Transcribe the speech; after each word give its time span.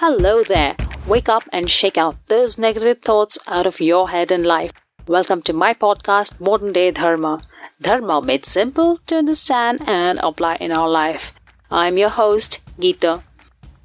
Hello 0.00 0.42
there. 0.42 0.76
Wake 1.06 1.28
up 1.28 1.42
and 1.52 1.70
shake 1.70 1.98
out 1.98 2.16
those 2.28 2.56
negative 2.56 3.02
thoughts 3.02 3.38
out 3.46 3.66
of 3.66 3.80
your 3.80 4.08
head 4.08 4.32
and 4.32 4.46
life. 4.46 4.72
Welcome 5.06 5.42
to 5.42 5.52
my 5.52 5.74
podcast, 5.74 6.40
Modern 6.40 6.72
Day 6.72 6.90
Dharma. 6.90 7.42
Dharma 7.82 8.22
made 8.22 8.46
simple 8.46 8.96
to 9.08 9.18
understand 9.18 9.82
and 9.86 10.18
apply 10.22 10.54
in 10.54 10.72
our 10.72 10.88
life. 10.88 11.34
I'm 11.70 11.98
your 11.98 12.08
host, 12.08 12.60
Geeta. 12.78 13.22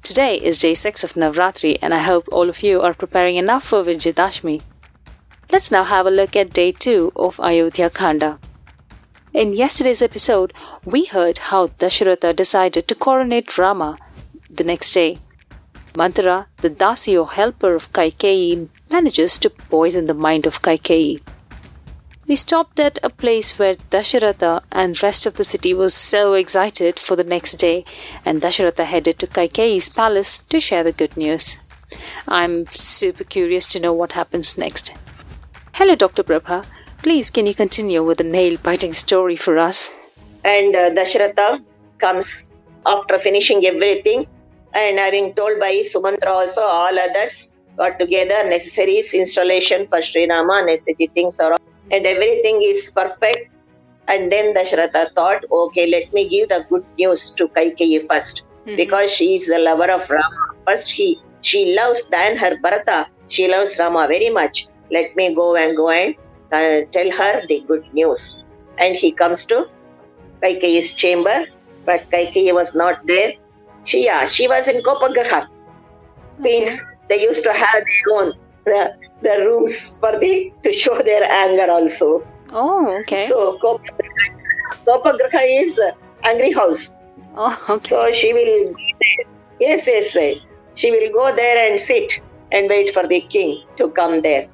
Today 0.02 0.36
is 0.36 0.58
day 0.58 0.72
6 0.72 1.04
of 1.04 1.12
Navratri, 1.12 1.76
and 1.82 1.92
I 1.92 1.98
hope 1.98 2.26
all 2.32 2.48
of 2.48 2.62
you 2.62 2.80
are 2.80 2.94
preparing 2.94 3.36
enough 3.36 3.64
for 3.64 3.84
Vijayadashmi. 3.84 4.62
Let's 5.52 5.70
now 5.70 5.84
have 5.84 6.06
a 6.06 6.10
look 6.10 6.34
at 6.34 6.54
day 6.54 6.72
2 6.72 7.12
of 7.14 7.38
Ayodhya 7.40 7.90
Khanda. 7.90 8.38
In 9.34 9.52
yesterday's 9.52 10.00
episode, 10.00 10.54
we 10.82 11.04
heard 11.04 11.36
how 11.52 11.66
Dasharatha 11.66 12.34
decided 12.34 12.88
to 12.88 12.94
coronate 12.94 13.58
Rama 13.58 13.98
the 14.48 14.64
next 14.64 14.94
day. 14.94 15.18
Manthara, 15.96 16.46
the 16.58 16.70
Dasi 16.70 17.18
or 17.18 17.30
helper 17.32 17.74
of 17.74 17.90
Kaikeyi, 17.92 18.68
manages 18.90 19.38
to 19.38 19.50
poison 19.50 20.06
the 20.06 20.14
mind 20.14 20.46
of 20.46 20.60
Kaikeyi. 20.60 21.20
We 22.28 22.36
stopped 22.36 22.80
at 22.80 22.98
a 23.02 23.08
place 23.08 23.58
where 23.58 23.76
Dasharatha 23.76 24.62
and 24.72 25.02
rest 25.02 25.26
of 25.26 25.34
the 25.34 25.44
city 25.44 25.72
was 25.72 25.94
so 25.94 26.34
excited 26.34 26.98
for 26.98 27.16
the 27.16 27.24
next 27.24 27.52
day, 27.52 27.84
and 28.24 28.42
Dasharatha 28.42 28.84
headed 28.84 29.18
to 29.20 29.26
Kaikeyi's 29.26 29.88
palace 29.88 30.40
to 30.50 30.60
share 30.60 30.82
the 30.82 30.92
good 30.92 31.16
news. 31.16 31.56
I'm 32.28 32.66
super 32.66 33.24
curious 33.24 33.66
to 33.68 33.80
know 33.80 33.92
what 33.92 34.12
happens 34.12 34.58
next. 34.58 34.92
Hello, 35.74 35.94
Dr. 35.94 36.24
Prabha. 36.24 36.66
Please, 36.98 37.30
can 37.30 37.46
you 37.46 37.54
continue 37.54 38.02
with 38.02 38.18
the 38.18 38.24
nail 38.24 38.56
biting 38.62 38.92
story 38.92 39.36
for 39.36 39.56
us? 39.56 39.94
And 40.44 40.74
uh, 40.74 40.90
Dasharatha 40.90 41.64
comes 41.98 42.48
after 42.84 43.18
finishing 43.18 43.64
everything 43.66 44.26
and 44.76 44.98
having 44.98 45.34
told 45.34 45.58
by 45.60 45.72
Sumantra 45.92 46.28
also, 46.40 46.62
all 46.62 46.98
others 46.98 47.52
got 47.78 47.98
together, 47.98 48.48
necessaries, 48.48 49.14
installation 49.14 49.86
for 49.88 50.00
Sri 50.02 50.28
Rama, 50.28 50.62
necessity 50.66 51.10
things 51.14 51.40
are 51.40 51.52
all, 51.52 51.58
and 51.90 52.06
everything 52.06 52.60
is 52.62 52.90
perfect. 52.94 53.50
And 54.08 54.30
then 54.32 54.54
Dasharatha 54.54 55.12
thought, 55.14 55.42
okay, 55.50 55.86
let 55.90 56.12
me 56.12 56.28
give 56.28 56.48
the 56.48 56.64
good 56.70 56.84
news 56.98 57.34
to 57.38 57.48
Kaikeyi 57.48 58.00
1st 58.06 58.42
Mhm. 58.66 58.76
because 58.76 59.10
she 59.16 59.36
is 59.36 59.46
the 59.54 59.58
lover 59.58 59.90
of 59.96 60.08
Rama. 60.10 60.44
First, 60.68 60.90
she, 60.90 61.08
she 61.40 61.74
loves 61.74 62.08
than 62.08 62.36
her 62.36 62.52
Bharata, 62.62 63.08
she 63.28 63.48
loves 63.48 63.78
Rama 63.78 64.06
very 64.08 64.30
much. 64.30 64.66
Let 64.90 65.16
me 65.16 65.34
go 65.34 65.56
and 65.56 65.76
go 65.76 65.88
and 65.90 66.14
uh, 66.52 66.82
tell 66.92 67.10
her 67.20 67.32
the 67.48 67.58
good 67.68 67.84
news. 67.92 68.44
And 68.78 68.94
he 68.94 69.12
comes 69.12 69.44
to 69.46 69.66
Kaikeyi's 70.42 70.92
chamber, 70.92 71.46
but 71.84 72.10
Kaikeyi 72.10 72.54
was 72.54 72.74
not 72.74 72.98
there. 73.04 73.32
She, 73.86 74.04
yeah, 74.04 74.26
she 74.26 74.48
was 74.48 74.68
in 74.68 74.82
Kopagraha. 74.82 75.48
Means 76.38 76.82
they 77.08 77.22
used 77.22 77.44
to 77.44 77.52
have 77.52 77.84
their 77.84 78.14
own 78.14 78.32
the, 78.64 78.80
the 79.22 79.46
rooms 79.46 79.98
for 79.98 80.18
the 80.18 80.52
to 80.64 80.72
show 80.72 81.00
their 81.02 81.22
anger 81.24 81.70
also. 81.70 82.26
Oh, 82.52 82.98
okay. 83.00 83.20
So 83.20 83.58
Kopagraha, 83.58 84.84
Kopagraha 84.86 85.42
is 85.62 85.80
angry 86.24 86.52
house. 86.52 86.90
oh, 87.36 87.64
okay. 87.70 87.88
So 87.88 88.12
she 88.12 88.32
will. 88.34 88.74
Yes, 89.60 89.86
yes, 89.86 90.14
yes. 90.16 90.38
She 90.74 90.90
will 90.90 91.10
go 91.12 91.34
there 91.34 91.70
and 91.70 91.80
sit 91.80 92.20
and 92.52 92.68
wait 92.68 92.90
for 92.90 93.06
the 93.06 93.20
king 93.20 93.62
to 93.76 93.90
come 93.90 94.20
there. 94.20 94.48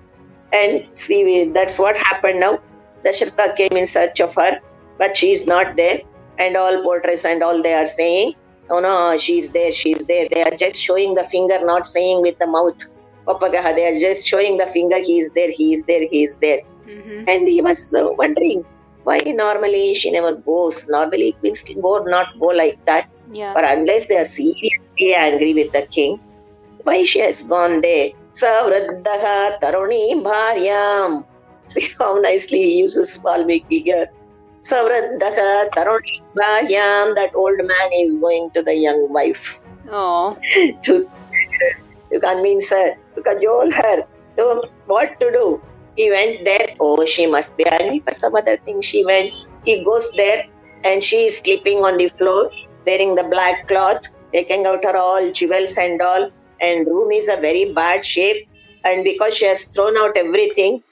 And 0.53 0.87
see, 0.95 1.51
that's 1.53 1.79
what 1.79 1.97
happened 1.97 2.41
now. 2.41 2.59
Dasharatha 3.05 3.57
came 3.57 3.77
in 3.77 3.87
search 3.87 4.21
of 4.21 4.35
her, 4.37 4.61
but 4.99 5.17
she 5.17 5.33
is 5.33 5.47
not 5.47 5.75
there. 5.77 6.03
And 6.39 6.57
all 6.57 6.83
portraits 6.83 7.25
and 7.25 7.43
all 7.43 7.63
they 7.63 7.75
are 7.75 7.87
saying, 7.87 8.35
oh 8.73 8.81
no, 8.81 8.95
she's 9.25 9.51
there, 9.57 9.73
she's 9.81 10.05
there. 10.11 10.27
They 10.33 10.43
are 10.49 10.57
just 10.65 10.83
showing 10.89 11.15
the 11.21 11.25
finger, 11.25 11.59
not 11.73 11.89
saying 11.95 12.23
with 12.23 12.39
the 12.39 12.47
mouth. 12.47 12.81
They 13.53 13.87
are 13.89 13.99
just 14.05 14.27
showing 14.27 14.57
the 14.59 14.67
finger, 14.67 14.99
he 14.99 15.19
is 15.21 15.31
there, 15.33 15.51
he 15.59 15.75
is 15.75 15.85
there, 15.91 16.05
he 16.13 16.25
is 16.29 16.37
there. 16.45 16.61
Mhm. 16.93 17.25
And 17.33 17.49
he 17.55 17.61
was 17.67 17.81
uh, 17.95 18.09
wondering 18.21 18.65
why 19.09 19.19
normally 19.43 19.95
she 20.01 20.11
never 20.17 20.33
goes. 20.49 20.89
Normally 20.89 21.29
queens 21.41 21.65
would 21.87 22.07
not 22.17 22.29
go 22.45 22.49
like 22.63 22.79
that. 22.87 23.09
Yeah. 23.41 23.53
But 23.55 23.65
unless 23.75 24.07
they 24.07 24.19
are 24.23 24.31
seriously 24.33 25.15
angry 25.27 25.53
with 25.61 25.71
the 25.77 25.83
king, 25.99 26.19
why 26.89 26.97
she 27.05 27.21
has 27.27 27.43
gone 27.55 27.81
there? 27.87 28.11
Savraddaha 28.41 29.37
taruni 29.63 30.03
bharyam. 30.29 31.25
See 31.65 31.89
how 31.99 32.11
nicely 32.27 32.63
he 32.63 32.79
uses 32.81 33.17
Valmiki 33.19 33.81
here. 33.89 34.07
Savraddaha 34.63 35.69
taruni 35.77 36.21
bharyam. 36.37 37.15
That 37.15 37.35
old 37.35 37.59
man 37.59 37.93
is 38.01 38.19
going 38.19 38.51
to 38.55 38.63
the 38.63 38.75
young 38.75 39.13
wife 39.13 39.61
Oh. 39.89 40.37
to, 40.83 41.09
to 42.13 42.21
convince 42.21 42.71
her, 42.71 42.95
to 43.17 43.23
cajole 43.23 43.71
her, 43.73 44.05
to 44.37 44.69
what 44.87 45.19
to 45.21 45.31
do. 45.31 45.63
He 45.97 46.11
went 46.11 46.45
there. 46.45 46.69
Oh, 46.81 47.05
she 47.05 47.27
must 47.27 47.57
be 47.57 47.67
angry 47.67 48.01
for 48.01 48.15
some 48.15 48.35
other 48.35 48.57
thing. 48.57 48.81
She 48.81 49.05
went. 49.05 49.33
He 49.65 49.85
goes 49.85 50.11
there 50.13 50.45
and 50.85 51.03
she 51.03 51.27
is 51.27 51.39
sleeping 51.39 51.79
on 51.85 51.99
the 51.99 52.09
floor, 52.09 52.51
wearing 52.87 53.15
the 53.15 53.25
black 53.25 53.69
cloth, 53.69 54.03
taking 54.33 54.67
out 54.67 54.85
her 54.85 54.97
all 54.97 55.31
jewels 55.31 55.77
and 55.79 56.01
all. 56.01 56.31
And 56.61 56.87
room 56.87 57.11
is 57.13 57.29
a 57.29 57.37
very 57.37 57.73
bad 57.75 58.05
shape. 58.05 58.49
And 58.85 59.05
because 59.05 59.37
she 59.37 59.47
has 59.47 59.65
thrown 59.65 59.97
out 59.99 60.17
everything, 60.17 60.83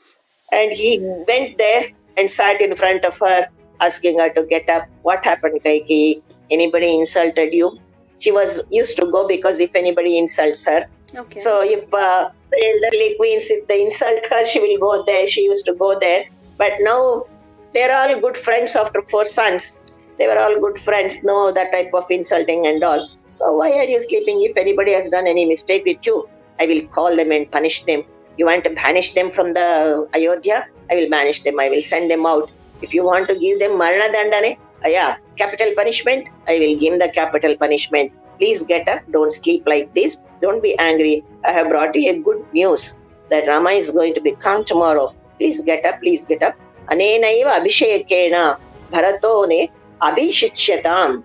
and 0.53 0.73
he 0.73 0.99
went 1.01 1.59
there 1.59 1.85
and 2.17 2.31
sat 2.31 2.61
in 2.61 2.77
front 2.77 3.05
of 3.05 3.19
her, 3.19 3.49
asking 3.81 4.19
her 4.19 4.29
to 4.31 4.45
get 4.47 4.69
up. 4.69 4.85
What 5.03 5.25
happened, 5.25 5.61
Kaiki? 5.65 6.23
Anybody 6.51 6.99
insulted 6.99 7.53
you? 7.53 7.79
She 8.19 8.33
was 8.33 8.69
used 8.71 8.97
to 8.99 9.07
go 9.11 9.27
because 9.27 9.61
if 9.61 9.75
anybody 9.75 10.19
insults 10.19 10.67
her, 10.67 10.87
Okay. 11.17 11.41
so 11.41 11.63
if 11.63 11.93
uh, 11.93 12.31
the 12.51 12.59
elderly 12.69 13.17
queens, 13.17 13.47
if 13.51 13.67
they 13.67 13.83
insult 13.83 14.25
her, 14.31 14.45
she 14.45 14.61
will 14.61 14.79
go 14.79 15.05
there. 15.05 15.27
She 15.27 15.43
used 15.45 15.67
to 15.67 15.75
go 15.75 15.99
there. 15.99 16.25
But 16.59 16.75
now 16.81 17.25
they're 17.73 17.95
all 17.97 18.21
good 18.21 18.37
friends 18.37 18.77
after 18.77 19.03
four 19.03 19.25
sons. 19.25 19.79
They 20.19 20.27
were 20.27 20.39
all 20.39 20.61
good 20.61 20.79
friends. 20.79 21.25
No, 21.25 21.51
that 21.51 21.73
type 21.73 21.93
of 21.95 22.05
insulting 22.11 22.67
and 22.67 22.85
all. 22.85 23.09
So 23.33 23.55
why 23.55 23.71
are 23.73 23.85
you 23.85 24.01
sleeping? 24.03 24.43
If 24.43 24.57
anybody 24.57 24.93
has 24.93 25.09
done 25.09 25.27
any 25.27 25.47
mistake 25.47 25.85
with 25.87 26.05
you, 26.05 26.29
I 26.61 26.67
will 26.67 26.83
call 26.89 27.17
them 27.17 27.33
and 27.33 27.51
punish 27.51 27.85
them. 27.85 28.05
You 28.37 28.47
want 28.47 28.65
to 28.65 28.71
banish 28.71 29.15
them 29.15 29.31
from 29.31 29.55
the 29.55 30.09
Ayodhya? 30.15 30.67
I 30.91 30.97
will 30.97 31.09
banish 31.09 31.43
them. 31.43 31.59
I 31.59 31.69
will 31.71 31.83
send 31.83 32.11
them 32.11 32.27
out. 32.27 32.51
If 32.83 32.95
you 32.95 33.05
want 33.05 33.29
to 33.29 33.37
give 33.37 33.59
them 33.59 33.77
Marana 33.79 34.09
Dandane, 34.15 34.57
uh, 34.85 34.89
yeah, 34.89 35.17
capital 35.37 35.73
punishment, 35.77 36.29
I 36.49 36.59
will 36.59 36.77
give 36.79 36.99
the 36.99 37.09
capital 37.09 37.57
punishment. 37.57 38.13
Please 38.39 38.65
get 38.65 38.89
up. 38.89 39.01
Don't 39.11 39.33
sleep 39.33 39.65
like 39.67 39.93
this. 39.95 40.17
Don't 40.41 40.63
be 40.63 40.79
angry. 40.79 41.25
I 41.45 41.53
have 41.53 41.69
brought 41.69 41.95
you 41.95 42.11
a 42.11 42.19
good 42.19 42.45
news 42.53 42.99
that 43.31 43.47
Rama 43.47 43.71
is 43.71 43.91
going 43.93 44.15
to 44.15 44.21
be 44.21 44.33
crowned 44.33 44.67
tomorrow. 44.67 45.15
Please 45.39 45.63
get 45.63 45.85
up. 45.85 46.01
Please 46.01 46.25
get 46.25 46.43
up. 46.43 46.55
Anenaiva 46.91 47.53
abhishekena 47.61 48.59
bharatone 48.93 49.71
abhishicyatam. 50.01 51.23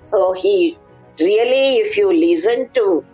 So 0.00 0.32
he 0.32 0.78
really, 1.20 1.76
if 1.84 1.96
you 1.96 2.12
listen 2.12 2.68
to 2.74 3.04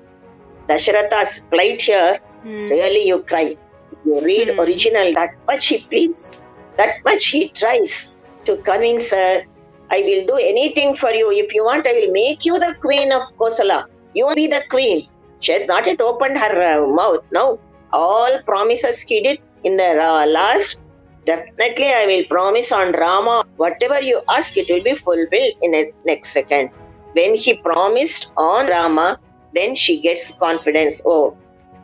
Dasharatha's 0.69 1.41
plight 1.51 1.83
here, 1.83 2.21
Hmm. 2.43 2.69
really 2.71 3.05
you 3.09 3.19
cry. 3.31 3.47
If 3.93 3.99
you 4.09 4.21
read 4.25 4.49
Hmm. 4.55 4.61
original, 4.61 5.13
that 5.15 5.31
much 5.49 5.67
he 5.67 5.79
pleads, 5.79 6.39
that 6.79 6.97
much 7.05 7.27
he 7.27 7.51
tries 7.51 8.17
to 8.47 8.57
convince 8.59 9.13
her, 9.13 9.43
I 9.91 10.01
will 10.03 10.27
do 10.27 10.37
anything 10.37 10.95
for 10.95 11.11
you. 11.11 11.31
If 11.33 11.55
you 11.55 11.65
want, 11.65 11.87
I 11.87 11.93
will 11.95 12.13
make 12.13 12.45
you 12.45 12.59
the 12.59 12.75
queen 12.81 13.13
of 13.13 13.23
Kosala. 13.39 13.85
You 14.15 14.27
will 14.27 14.35
be 14.35 14.47
the 14.49 14.63
queen. 14.71 15.09
She 15.41 15.53
has 15.53 15.67
not 15.67 15.87
yet 15.87 16.01
opened 16.01 16.39
her 16.39 16.63
uh, 16.83 16.87
mouth. 16.87 17.21
No, 17.33 17.61
all 17.93 18.41
promises 18.47 19.01
he 19.03 19.23
did 19.23 19.39
in 19.65 19.77
the 19.77 19.91
uh, 20.03 20.27
last. 20.27 20.81
Definitely, 21.27 21.87
I 21.93 22.07
will 22.07 22.25
promise 22.31 22.73
on 22.73 22.93
Rama, 22.93 23.45
whatever 23.57 24.01
you 24.01 24.23
ask, 24.29 24.57
it 24.57 24.67
will 24.71 24.83
be 24.83 24.95
fulfilled 24.95 25.55
in 25.61 25.75
a 25.75 25.85
next 26.05 26.31
second. 26.33 26.71
When 27.13 27.35
he 27.35 27.61
promised 27.63 28.33
on 28.37 28.67
Rama, 28.67 29.19
then 29.55 29.75
she 29.75 30.01
gets 30.01 30.37
confidence. 30.39 31.03
Oh, 31.07 31.37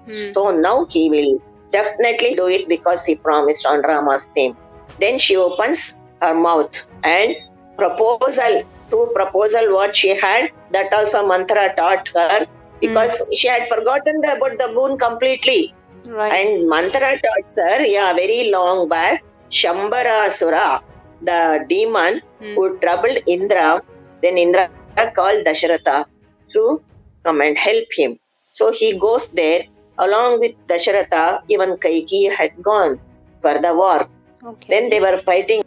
Hmm. 0.07 0.13
so 0.13 0.51
now 0.51 0.87
he 0.91 1.11
will 1.11 1.43
definitely 1.73 2.35
do 2.35 2.47
it 2.49 2.69
because 2.69 3.05
he 3.07 3.17
promised 3.17 3.67
on 3.67 3.83
Rama's 3.83 4.31
name. 4.37 4.57
Then 4.99 5.19
she 5.19 5.37
opens 5.37 6.03
her 6.21 6.35
mouth 6.35 6.87
and 7.03 7.35
proposal 7.77 8.63
to 8.91 9.11
proposal 9.15 9.75
what 9.75 9.97
she 9.97 10.11
had 10.17 10.51
that 10.71 10.93
also 10.93 11.27
Manthara 11.27 11.75
taught 11.77 12.09
her 12.15 12.47
because 12.81 13.23
she 13.35 13.49
had 13.49 13.67
forgotten 13.69 14.21
the, 14.21 14.37
about 14.37 14.59
the 14.59 14.69
moon 14.73 14.99
completely 14.99 15.75
Right. 16.07 16.33
and 16.33 16.69
Manthara 16.69 17.19
taught 17.25 17.47
her 17.57 17.83
yeah 17.85 18.13
very 18.13 18.51
long 18.51 18.89
back 18.89 19.25
Shambhara 19.51 20.29
Shambarasura 20.29 20.81
the 21.23 21.65
demon 21.69 22.21
Hmm. 22.41 22.55
who 22.55 22.79
troubled 22.79 23.19
Indra 23.27 23.81
then 24.23 24.37
Indra 24.39 24.69
called 25.15 25.45
Dasharatha 25.47 26.05
to 26.53 26.83
come 27.25 27.41
and 27.41 27.57
help 27.59 27.89
him 27.97 28.19
so 28.51 28.71
he 28.73 28.99
goes 28.99 29.31
there 29.33 29.63
along 29.99 30.41
with 30.41 30.55
Dasharatha 30.69 31.41
even 31.49 31.77
Kaiki 31.79 32.31
had 32.31 32.53
gone 32.63 33.01
for 33.43 33.55
the 33.67 33.75
war 33.75 34.07
okay. 34.47 34.69
when 34.75 34.91
they 34.91 35.01
were 35.01 35.17
fighting 35.19 35.63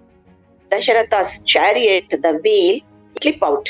Dasharatha's 0.69 1.43
chariot, 1.43 2.05
the 2.09 2.39
wheel 2.43 2.81
slip 3.21 3.41
out 3.43 3.69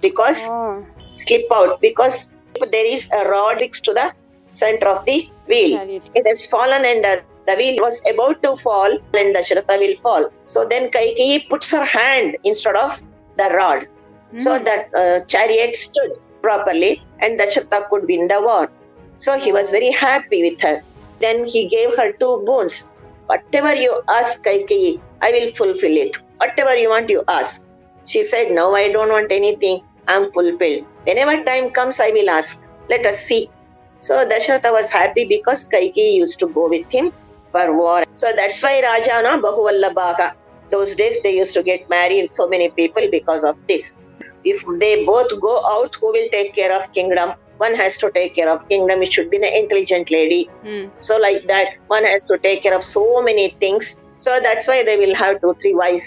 because 0.00 0.46
Oh. 0.48 0.84
slip 1.16 1.46
out 1.52 1.80
because 1.80 2.30
there 2.70 2.86
is 2.86 3.10
a 3.12 3.28
rod 3.28 3.58
fixed 3.58 3.84
to 3.84 3.92
the 3.94 4.12
center 4.52 4.86
of 4.88 5.04
the 5.04 5.28
wheel. 5.46 5.76
Chariot. 5.78 6.02
It 6.14 6.26
has 6.26 6.46
fallen 6.46 6.84
and 6.84 7.04
uh, 7.04 7.16
the 7.46 7.56
wheel 7.56 7.76
was 7.80 8.00
about 8.12 8.42
to 8.42 8.56
fall 8.56 8.90
and 9.14 9.34
Dasharatha 9.34 9.78
will 9.78 9.96
fall. 9.96 10.30
So 10.44 10.64
then 10.64 10.90
Kaikeyi 10.90 11.48
puts 11.48 11.70
her 11.72 11.84
hand 11.84 12.36
instead 12.44 12.76
of 12.76 13.02
the 13.36 13.48
rod. 13.54 13.84
So 14.36 14.58
that 14.58 14.90
uh, 14.94 15.24
chariot 15.24 15.74
stood 15.74 16.12
properly 16.42 17.02
and 17.20 17.38
Dasharatha 17.40 17.88
could 17.88 18.04
win 18.06 18.28
the 18.28 18.40
war. 18.42 18.70
So 19.16 19.38
he 19.38 19.52
was 19.52 19.70
very 19.70 19.90
happy 19.90 20.50
with 20.50 20.60
her. 20.60 20.82
Then 21.20 21.44
he 21.44 21.66
gave 21.66 21.96
her 21.96 22.12
two 22.12 22.42
boons. 22.46 22.90
Whatever 23.28 23.74
you 23.76 24.02
ask, 24.08 24.42
Kaikeyi, 24.44 25.00
I 25.22 25.30
will 25.32 25.50
fulfill 25.52 25.96
it. 26.04 26.16
Whatever 26.38 26.76
you 26.76 26.90
want, 26.90 27.10
you 27.10 27.22
ask. 27.28 27.62
She 28.06 28.22
said, 28.24 28.50
No, 28.52 28.74
I 28.74 28.90
don't 28.90 29.10
want 29.10 29.30
anything. 29.30 29.80
I'm 30.08 30.32
fulfilled. 30.32 30.86
Whenever 31.06 31.44
time 31.44 31.70
comes, 31.70 32.00
I 32.00 32.10
will 32.10 32.30
ask. 32.30 32.60
Let 32.88 33.06
us 33.06 33.20
see. 33.20 33.50
So 34.00 34.16
Dasharatha 34.28 34.72
was 34.72 34.90
happy 34.92 35.26
because 35.28 35.68
Kaikeyi 35.68 36.14
used 36.14 36.38
to 36.40 36.48
go 36.48 36.68
with 36.68 36.86
him 36.90 37.12
for 37.52 37.76
war. 37.76 38.02
So 38.16 38.32
that's 38.34 38.62
why 38.62 38.80
Rajana 38.82 39.40
Bahuvallabhaga. 39.42 40.32
Those 40.70 40.96
days 40.96 41.18
they 41.22 41.36
used 41.36 41.54
to 41.54 41.62
get 41.62 41.88
married 41.88 42.32
so 42.32 42.48
many 42.48 42.70
people 42.70 43.08
because 43.10 43.44
of 43.44 43.56
this. 43.68 43.98
If 44.44 44.64
they 44.80 45.04
both 45.04 45.30
go 45.40 45.54
out, 45.74 45.94
who 46.00 46.12
will 46.12 46.28
take 46.32 46.54
care 46.54 46.74
of 46.76 46.90
kingdom? 46.92 47.32
One 47.58 47.74
has 47.74 47.98
to 47.98 48.10
take 48.10 48.34
care 48.34 48.48
of 48.50 48.68
kingdom. 48.68 49.02
It 49.02 49.12
should 49.12 49.30
be 49.30 49.38
the 49.38 49.50
intelligent 49.58 50.10
lady. 50.10 50.48
Hmm. 50.62 50.86
So 51.00 51.18
like 51.18 51.46
that, 51.48 51.74
one 51.88 52.04
has 52.04 52.26
to 52.26 52.38
take 52.38 52.62
care 52.62 52.74
of 52.74 52.82
so 52.82 53.22
many 53.22 53.48
things. 53.50 54.02
So 54.20 54.38
that's 54.40 54.66
why 54.66 54.84
they 54.84 54.96
will 54.96 55.14
have 55.14 55.40
two, 55.40 55.54
three 55.60 55.74
wives. 55.74 56.06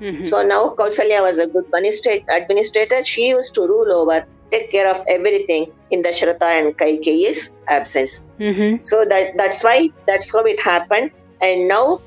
Mhm. 0.00 0.22
So 0.24 0.42
now 0.42 0.74
Kausalya 0.78 1.22
was 1.22 1.38
a 1.38 1.46
good 1.46 1.66
administrator. 2.38 3.04
She 3.04 3.28
used 3.28 3.54
to 3.54 3.62
rule 3.62 3.92
over, 3.92 4.26
take 4.50 4.70
care 4.70 4.88
of 4.88 5.04
everything 5.08 5.66
in 5.90 6.02
the 6.02 6.08
Dasharatha 6.08 6.48
and 6.58 6.76
Kaikeyi's 6.76 7.54
absence. 7.68 8.26
Mhm. 8.38 8.84
So 8.84 9.04
that 9.04 9.36
that's 9.36 9.62
why 9.62 9.88
that's 10.06 10.32
how 10.32 10.42
it 10.54 10.60
happened. 10.60 11.10
And 11.40 11.68
now 11.68 12.00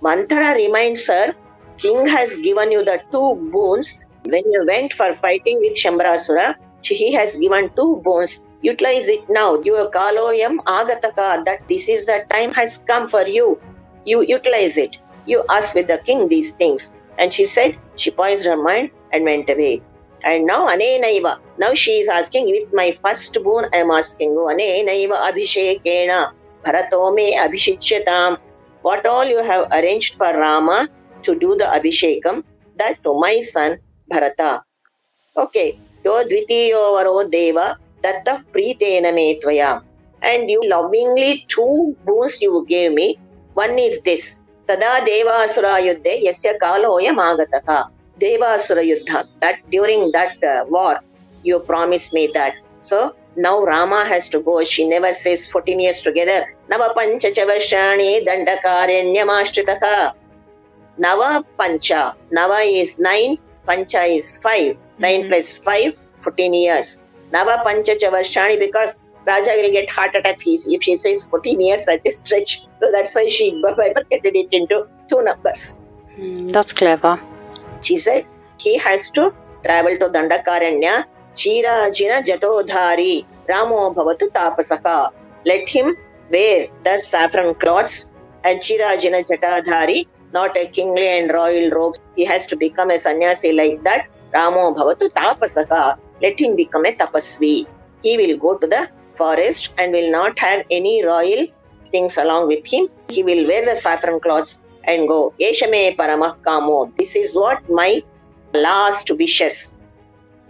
Manthara 0.00 0.54
reminds 0.56 1.06
her, 1.08 1.34
King 1.78 2.06
has 2.06 2.38
given 2.38 2.72
you 2.72 2.84
the 2.84 3.00
two 3.10 3.28
boons. 3.52 4.04
When 4.24 4.44
you 4.54 4.64
went 4.66 4.92
for 4.92 5.12
fighting 5.14 5.58
with 5.60 5.74
Shambarasura, 5.74 6.54
he 6.88 7.12
has 7.14 7.36
given 7.36 7.70
two 7.76 8.00
bones. 8.04 8.46
Utilize 8.60 9.08
it 9.08 9.28
now. 9.28 9.60
you 9.62 9.76
Your 9.76 9.90
kaloyam 9.90 10.58
agataka. 10.66 11.44
That 11.44 11.68
this 11.68 11.88
is 11.88 12.06
the 12.06 12.24
time 12.30 12.52
has 12.52 12.84
come 12.86 13.08
for 13.08 13.26
you. 13.26 13.60
You 14.04 14.22
utilize 14.22 14.76
it. 14.78 14.98
You 15.26 15.44
ask 15.48 15.74
with 15.74 15.88
the 15.88 15.98
king 15.98 16.28
these 16.28 16.52
things. 16.52 16.94
And 17.18 17.32
she 17.32 17.46
said, 17.46 17.78
she 17.96 18.10
poised 18.10 18.46
her 18.46 18.56
mind 18.56 18.90
and 19.12 19.24
went 19.24 19.50
away. 19.50 19.82
And 20.24 20.46
now 20.46 20.68
anenaiva. 20.68 21.38
Now 21.58 21.74
she 21.74 22.00
is 22.00 22.08
asking 22.08 22.46
with 22.46 22.68
my 22.72 22.92
first 23.04 23.34
boon 23.42 23.66
I 23.72 23.78
am 23.78 23.90
asking 23.90 24.32
you. 24.32 24.48
Anenaiva 24.50 25.20
abhishekena 25.28 26.32
bharato 26.64 27.14
me 27.14 27.36
abhishicyatam. 27.36 28.38
What 28.82 29.06
all 29.06 29.24
you 29.24 29.42
have 29.42 29.68
arranged 29.72 30.16
for 30.16 30.32
Rama 30.32 30.88
to 31.22 31.34
do 31.38 31.56
the 31.56 31.64
abhishekam, 31.64 32.42
that 32.76 33.02
to 33.04 33.14
my 33.18 33.40
son 33.40 33.78
Bharata. 34.08 34.64
Okay. 35.36 35.78
यो 36.06 36.22
द्वितीयो 36.24 36.80
वरो 36.92 37.22
देव, 37.30 37.58
दत्त 38.04 38.28
प्रीतेन 38.52 39.14
मे 39.14 39.32
त्वया। 39.42 39.70
And 40.22 40.50
you 40.50 40.60
lovingly 40.64 41.32
two 41.54 41.66
boons 42.06 42.38
you 42.42 42.60
gave 42.68 42.92
me 42.92 43.14
one 43.56 43.78
is 43.78 43.98
this 44.04 44.34
तदा 44.68 44.98
देवासुरा 45.06 45.76
युद्धे 45.78 46.18
यस्य 46.26 46.52
कालोयम 46.62 47.20
आगतः 47.20 47.72
देवासुर 48.18 48.80
युद्ध 48.84 49.16
that 49.16 49.60
during 49.70 50.04
that 50.12 50.44
war 50.70 51.00
you 51.46 51.58
promise 51.68 52.12
me 52.14 52.26
that 52.36 52.60
so 52.84 53.04
now 53.38 53.64
Rama 53.64 54.02
has 54.04 54.30
to 54.32 54.40
go 54.40 54.62
she 54.70 54.84
never 54.88 55.12
says 55.18 55.48
14 55.52 55.80
years 55.80 56.04
together 56.04 56.46
नव 56.72 56.86
पंच 56.96 57.26
च 57.26 57.46
वर्षाणि 57.48 58.20
दंडकारण्यमाश्रितः 58.26 59.84
नव 60.98 61.22
पंच 61.58 61.92
नव 62.38 62.58
is 62.58 62.94
9 63.02 63.36
punch 63.68 63.94
is 63.96 64.30
5 64.46 64.74
9 65.06 65.22
Mhm. 65.22 65.28
plus 65.30 65.48
5, 65.68 65.92
14 66.24 66.54
years. 66.64 66.90
Nava 67.36 67.54
pancha 67.66 67.94
chavarshani 68.02 68.58
because 68.66 68.92
Raja 69.26 69.52
will 69.60 69.70
get 69.76 69.90
heart 69.96 70.14
attack 70.20 70.40
if 70.52 70.62
if 70.76 70.82
she 70.88 70.94
says 71.02 71.20
14 71.32 71.60
years 71.66 71.84
at 71.94 72.08
a 72.10 72.12
stretch. 72.18 72.52
So 72.80 72.90
that's 72.94 73.14
why 73.18 73.26
she 73.36 73.46
bifurcated 73.64 74.34
it 74.42 74.48
into 74.60 74.78
two 75.10 75.20
numbers. 75.28 75.62
Hmm, 76.16 76.48
That's 76.56 76.72
clever. 76.80 77.12
She 77.88 77.96
said 78.06 78.26
he 78.64 78.72
has 78.86 79.10
to 79.18 79.32
travel 79.66 79.96
to 80.02 80.08
Dandakaranya, 80.16 80.94
Chirajina 81.42 82.18
Jatodhari, 82.30 83.24
Ramo 83.48 83.92
Bhavatu 83.94 84.28
Tapasaka. 84.38 84.96
Let 85.44 85.68
him 85.76 85.96
wear 86.30 86.66
the 86.84 86.98
saffron 86.98 87.54
cloths 87.54 88.10
and 88.44 88.60
Chira 88.60 88.90
Chirajina 88.96 89.22
Jatadhari, 89.30 90.06
not 90.32 90.56
a 90.56 90.66
kingly 90.66 91.06
and 91.08 91.32
royal 91.32 91.70
robes. 91.70 92.00
He 92.16 92.24
has 92.24 92.46
to 92.52 92.56
become 92.56 92.90
a 92.90 92.98
sannyasi 92.98 93.52
like 93.52 93.82
that. 93.84 94.06
Ramo 94.34 94.74
Bhavatu 94.74 95.10
Tapasaka. 95.10 95.98
Let 96.22 96.38
him 96.40 96.56
become 96.56 96.84
a 96.86 96.92
tapasvi. 96.94 97.66
He 98.02 98.16
will 98.16 98.36
go 98.38 98.56
to 98.58 98.66
the 98.66 98.88
forest 99.16 99.72
and 99.78 99.92
will 99.92 100.10
not 100.10 100.38
have 100.38 100.64
any 100.70 101.04
royal 101.04 101.46
things 101.90 102.16
along 102.16 102.48
with 102.48 102.66
him. 102.66 102.88
He 103.08 103.22
will 103.22 103.46
wear 103.46 103.64
the 103.64 103.76
saffron 103.76 104.20
cloths 104.20 104.62
and 104.84 105.06
go, 105.06 105.34
Yeshame 105.40 105.96
Paramah 105.96 106.36
Kamo. 106.44 106.92
This 106.96 107.14
is 107.16 107.34
what 107.36 107.68
my 107.70 108.00
last 108.54 109.10
wishes. 109.10 109.74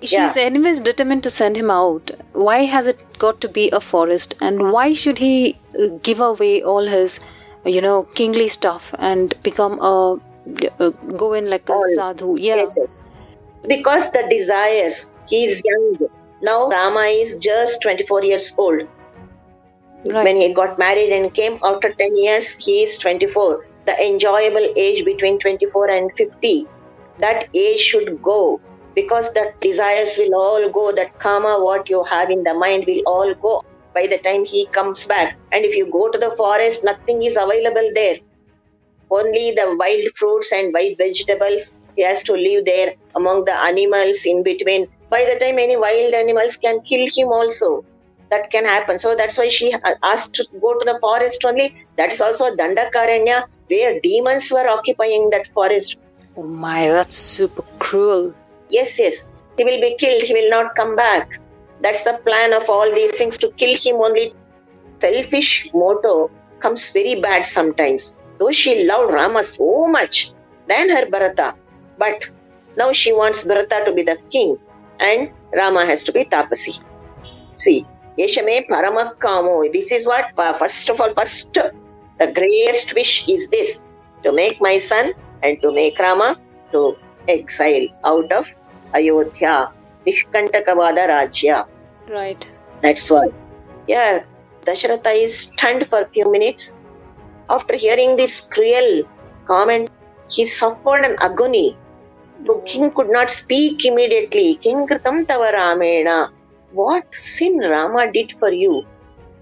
She's 0.02 0.12
Yeah. 0.12 0.34
anyways 0.36 0.80
determined 0.80 1.22
to 1.24 1.30
send 1.30 1.56
him 1.56 1.70
out. 1.70 2.10
Why 2.32 2.64
has 2.64 2.86
it 2.86 2.98
got 3.18 3.40
to 3.42 3.48
be 3.48 3.70
a 3.70 3.80
forest? 3.80 4.34
And 4.40 4.72
why 4.72 4.92
should 4.94 5.18
he 5.18 5.58
uh, 5.78 5.86
give 6.02 6.20
away 6.20 6.62
all 6.62 6.86
his, 6.86 7.20
you 7.64 7.80
know, 7.80 8.02
kingly 8.14 8.48
stuff 8.48 8.94
and 8.98 9.34
become 9.42 9.78
a, 9.80 10.18
uh, 10.80 10.88
go 11.16 11.32
in 11.34 11.48
like 11.50 11.68
a 11.68 11.72
All. 11.74 11.94
sadhu? 11.94 12.36
Yeah. 12.36 12.56
Yes, 12.56 12.76
yes. 12.80 13.01
Because 13.66 14.10
the 14.12 14.26
desires, 14.28 15.12
he 15.28 15.44
is 15.44 15.62
young. 15.64 16.08
Now 16.40 16.68
Rama 16.68 17.04
is 17.06 17.38
just 17.38 17.82
24 17.82 18.24
years 18.24 18.54
old. 18.58 18.88
Right. 20.08 20.24
When 20.24 20.36
he 20.36 20.52
got 20.52 20.78
married 20.78 21.12
and 21.12 21.32
came 21.32 21.58
after 21.62 21.92
10 21.94 22.16
years, 22.16 22.56
he 22.64 22.82
is 22.82 22.98
24. 22.98 23.62
The 23.86 24.06
enjoyable 24.06 24.66
age 24.76 25.04
between 25.04 25.38
24 25.38 25.90
and 25.90 26.12
50. 26.12 26.66
That 27.18 27.48
age 27.54 27.80
should 27.80 28.20
go 28.22 28.60
because 28.94 29.32
the 29.32 29.52
desires 29.60 30.16
will 30.18 30.34
all 30.34 30.68
go. 30.70 30.92
That 30.92 31.18
karma, 31.18 31.62
what 31.62 31.88
you 31.88 32.02
have 32.04 32.30
in 32.30 32.42
the 32.42 32.54
mind, 32.54 32.84
will 32.86 33.02
all 33.06 33.34
go 33.34 33.64
by 33.94 34.06
the 34.08 34.18
time 34.18 34.44
he 34.44 34.66
comes 34.66 35.06
back. 35.06 35.36
And 35.52 35.64
if 35.64 35.76
you 35.76 35.86
go 35.90 36.10
to 36.10 36.18
the 36.18 36.30
forest, 36.32 36.82
nothing 36.84 37.22
is 37.22 37.36
available 37.36 37.90
there. 37.94 38.16
Only 39.10 39.52
the 39.52 39.76
wild 39.78 40.08
fruits 40.16 40.52
and 40.52 40.74
wild 40.74 40.98
vegetables. 40.98 41.76
He 41.96 42.02
has 42.02 42.22
to 42.24 42.32
live 42.32 42.64
there 42.64 42.94
among 43.14 43.44
the 43.44 43.58
animals 43.58 44.24
in 44.26 44.42
between. 44.42 44.88
By 45.10 45.24
the 45.24 45.38
time 45.38 45.58
any 45.58 45.76
wild 45.76 46.14
animals 46.14 46.56
can 46.56 46.80
kill 46.80 47.06
him 47.14 47.28
also 47.28 47.84
that 48.32 48.50
can 48.50 48.64
happen. 48.64 48.98
So 48.98 49.14
that's 49.14 49.38
why 49.38 49.48
she 49.48 49.74
asked 50.02 50.34
to 50.34 50.46
go 50.60 50.78
to 50.78 50.84
the 50.90 50.98
forest 51.00 51.44
only. 51.44 51.66
That 51.96 52.12
is 52.12 52.20
also 52.20 52.54
Dandakaranya, 52.56 53.38
where 53.68 54.00
demons 54.00 54.50
were 54.50 54.68
occupying 54.76 55.30
that 55.30 55.46
forest. 55.46 55.98
Oh 56.36 56.42
my, 56.42 56.88
that's 56.88 57.14
super 57.14 57.64
cruel. 57.78 58.34
Yes, 58.70 58.98
yes, 58.98 59.28
he 59.56 59.64
will 59.64 59.80
be 59.80 59.96
killed. 59.96 60.22
He 60.22 60.34
will 60.34 60.50
not 60.50 60.74
come 60.74 60.96
back. 60.96 61.40
That's 61.80 62.04
the 62.04 62.14
plan 62.24 62.54
of 62.54 62.70
all 62.70 62.94
these 62.94 63.14
things 63.14 63.38
to 63.38 63.50
kill 63.50 63.76
him 63.76 63.96
only. 63.96 64.34
Selfish 65.00 65.70
motto 65.74 66.30
comes 66.58 66.90
very 66.92 67.20
bad 67.20 67.46
sometimes. 67.46 68.18
Though 68.38 68.52
she 68.52 68.84
loved 68.84 69.12
Rama 69.12 69.44
so 69.44 69.86
much 69.88 70.32
than 70.68 70.88
her 70.88 71.06
Bharata, 71.06 71.54
but 72.02 72.30
now 72.76 72.90
she 73.00 73.12
wants 73.12 73.46
Bharata 73.48 73.82
to 73.86 73.92
be 73.98 74.02
the 74.10 74.18
king 74.34 74.56
and 74.98 75.30
Rama 75.60 75.84
has 75.86 76.04
to 76.04 76.12
be 76.12 76.24
Tapasi. 76.24 76.74
See, 77.54 77.86
Yeshame 78.18 78.66
Paramakamo. 78.68 79.72
This 79.72 79.92
is 79.92 80.06
what, 80.06 80.32
uh, 80.38 80.52
first 80.52 80.88
of 80.90 81.00
all, 81.00 81.12
first, 81.14 81.52
the 81.52 82.26
greatest 82.38 82.94
wish 82.94 83.28
is 83.28 83.48
this 83.48 83.82
to 84.24 84.32
make 84.32 84.60
my 84.60 84.78
son 84.78 85.12
and 85.42 85.60
to 85.62 85.72
make 85.72 85.98
Rama 85.98 86.38
to 86.72 86.96
exile 87.28 87.86
out 88.04 88.32
of 88.32 88.48
Ayodhya, 88.94 89.70
Nishkantakavada 90.06 91.06
Rajya. 91.12 91.66
Right. 92.08 92.50
That's 92.80 93.10
why. 93.10 93.28
Yeah, 93.86 94.24
Dasharatha 94.66 95.14
is 95.22 95.38
stunned 95.38 95.86
for 95.86 96.00
a 96.02 96.08
few 96.08 96.30
minutes. 96.30 96.78
After 97.50 97.74
hearing 97.76 98.16
this 98.16 98.48
cruel 98.48 99.04
comment, 99.46 99.90
he 100.30 100.46
suffered 100.46 101.04
an 101.04 101.16
agony. 101.20 101.76
The 102.44 102.60
king 102.66 102.92
could 102.92 103.10
not 103.10 103.30
speak 103.30 103.84
immediately. 103.84 104.56
King 104.56 104.86
Kritam 104.86 105.26
Tava 105.26 105.50
Ramena. 105.56 106.28
What 106.70 107.04
sin 107.12 107.58
Rama 107.58 108.12
did 108.12 108.32
for 108.38 108.52
you? 108.52 108.84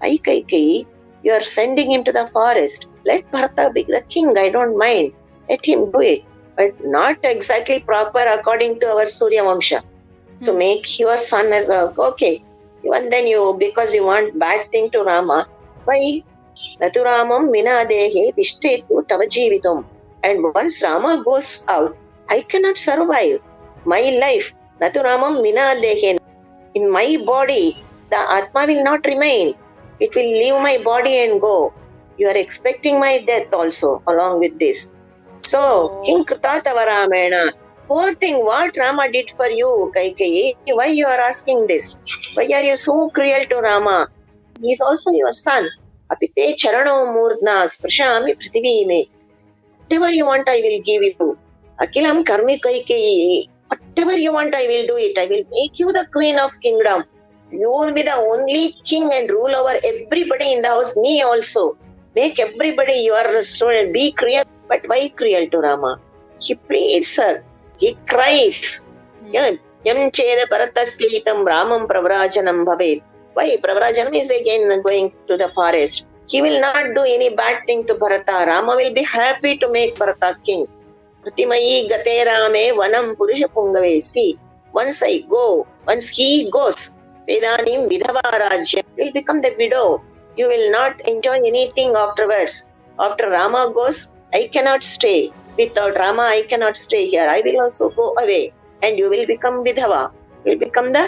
Ai 0.01 0.17
Kaikeyi, 0.25 0.85
you 1.21 1.31
are 1.33 1.41
sending 1.41 1.91
him 1.91 2.03
to 2.05 2.11
the 2.11 2.27
forest. 2.27 2.87
Let 3.05 3.29
Bharata 3.31 3.71
be 3.73 3.85
the 3.87 4.03
king, 4.09 4.37
I 4.37 4.49
don't 4.49 4.77
mind. 4.77 5.13
Let 5.49 5.65
him 5.65 5.91
do 5.91 6.01
it. 6.01 6.21
But 6.57 6.73
not 6.81 7.17
exactly 7.23 7.81
proper 7.81 8.19
according 8.19 8.79
to 8.81 8.87
our 8.93 9.05
Surya 9.05 9.43
Vamsha. 9.43 9.81
To 10.45 10.51
Hmm. 10.51 10.57
make 10.57 10.99
your 10.99 11.17
son 11.17 11.51
as 11.53 11.69
a 11.69 11.93
okay. 11.97 12.43
Even 12.83 13.09
then, 13.09 13.27
you 13.27 13.55
because 13.59 13.93
you 13.93 14.05
want 14.05 14.37
bad 14.39 14.67
thing 14.71 14.89
to 14.91 15.03
Rama, 15.03 15.47
why? 15.85 16.21
Naturamam 16.81 17.49
minadehe 17.55 18.33
tishthetu 18.37 19.07
tava 19.07 19.25
jivitum. 19.25 19.85
And 20.23 20.43
once 20.53 20.81
Rama 20.83 21.23
goes 21.23 21.63
out, 21.69 21.95
I 22.33 22.41
cannot 22.51 22.77
survive 22.77 23.39
my 23.93 24.01
life. 24.23 24.53
Naturamam 24.81 25.33
minadehe. 25.45 26.17
In 26.75 26.89
my 26.89 27.17
body, 27.25 27.65
the 28.09 28.19
Atma 28.37 28.65
will 28.69 28.83
not 28.85 29.05
remain. 29.05 29.55
It 29.99 30.15
will 30.15 30.31
leave 30.41 30.61
my 30.67 30.77
body 30.83 31.17
and 31.23 31.41
go. 31.41 31.73
You 32.17 32.29
are 32.29 32.37
expecting 32.45 32.99
my 32.99 33.13
death 33.27 33.53
also 33.53 34.01
along 34.07 34.39
with 34.39 34.57
this. 34.59 34.89
So, 35.41 36.01
King 36.05 36.23
Krutatavaramaena, 36.23 37.51
poor 37.87 38.13
thing, 38.13 38.37
what 38.45 38.77
Rama 38.77 39.11
did 39.11 39.29
for 39.35 39.49
you, 39.49 39.91
Kaikeyi? 39.95 40.53
Why 40.79 40.87
you 40.87 41.07
are 41.07 41.19
asking 41.19 41.67
this? 41.67 41.99
Why 42.35 42.47
are 42.53 42.63
you 42.63 42.77
so 42.77 43.09
cruel 43.09 43.45
to 43.49 43.59
Rama? 43.59 44.07
He 44.61 44.71
is 44.71 44.81
also 44.81 45.11
your 45.11 45.33
son. 45.33 45.69
Apite 46.09 46.55
charano 46.55 46.95
murdna 47.15 47.55
sprashami 47.75 48.37
prithivime. 48.39 49.05
Whatever 49.79 50.11
you 50.13 50.25
want, 50.25 50.47
I 50.47 50.57
will 50.65 50.81
give 50.81 51.03
you. 51.03 51.37
Akilam 51.81 52.23
karmi 52.23 52.59
Kaikeyi. 52.61 53.49
Whatever 53.69 54.17
you 54.17 54.33
want, 54.33 54.53
I 54.53 54.67
will 54.67 54.85
do 54.87 54.97
it. 54.97 55.17
I 55.17 55.25
will 55.25 55.45
make 55.51 55.79
you 55.79 55.91
the 55.91 56.05
queen 56.13 56.37
of 56.37 56.51
kingdom. 56.61 57.03
You 57.51 57.69
will 57.69 57.93
be 57.93 58.03
the 58.03 58.15
only 58.15 58.75
king 58.83 59.09
and 59.11 59.29
rule 59.29 59.55
over 59.55 59.75
everybody 59.83 60.53
in 60.53 60.61
the 60.61 60.67
house, 60.67 60.95
me 60.95 61.21
also. 61.21 61.77
Make 62.15 62.39
everybody 62.39 62.97
your 63.09 63.41
student. 63.43 63.93
Be 63.93 64.11
cruel. 64.11 64.43
But 64.67 64.87
why 64.87 65.09
cruel 65.09 65.47
to 65.47 65.57
Rama? 65.57 65.99
He 66.39 66.55
pleads 66.55 67.15
her. 67.17 67.43
He 67.77 67.97
cries. 68.07 68.83
Hmm. 69.21 69.55
Yam 69.83 70.11
cheda 70.11 70.45
parataslitam 70.53 71.45
ramam 71.51 71.87
pravrajanam 71.87 72.63
bhavet. 72.65 73.01
Why? 73.33 73.57
Pravrajanam 73.57 74.13
is 74.13 74.29
again 74.29 74.83
going 74.83 75.13
to 75.27 75.37
the 75.37 75.49
forest. 75.49 76.05
He 76.29 76.41
will 76.41 76.61
not 76.61 76.93
do 76.93 77.01
any 77.01 77.35
bad 77.35 77.65
thing 77.65 77.85
to 77.87 77.95
Bharata. 77.95 78.45
Rama 78.47 78.75
will 78.75 78.93
be 78.93 79.03
happy 79.03 79.57
to 79.57 79.71
make 79.71 79.97
Bharata 79.97 80.37
king. 80.45 80.67
कृतिमयी 81.23 81.81
गते 81.87 82.23
रामे 82.23 82.69
वनम 82.77 83.13
पुरुष 83.17 83.41
पुंगवेसी 83.55 84.25
once 84.75 85.01
ऐ 85.03 85.17
गो 85.33 85.45
once 85.89 86.09
ही 86.15 86.27
गोस 86.53 86.93
इदानीं 87.29 87.77
विधवा 87.87 88.37
राज्य। 88.43 88.83
Will 88.97 89.11
become 89.13 89.41
the 89.41 89.51
widow 89.57 89.83
you 90.39 90.47
will 90.49 90.67
not 90.71 91.01
enjoy 91.09 91.47
anything 91.47 91.95
afterwards 91.95 92.65
after 92.99 93.29
Rama 93.29 93.65
goes 93.77 94.09
I 94.35 94.43
can 94.53 94.65
not 94.65 94.83
stay 94.83 95.13
without 95.57 95.97
Rama 95.97 96.29
I 96.33 96.41
can 96.51 96.63
not 96.63 96.77
stay 96.85 96.97
here 96.97 97.29
I 97.29 97.41
will 97.45 97.59
also 97.63 97.89
go 97.97 98.07
away 98.21 98.41
and 98.83 98.99
you 98.99 99.09
will 99.09 99.25
become 99.25 99.61
विधवा 99.69 100.03
will 100.45 100.57
become 100.65 100.91
the 100.93 101.07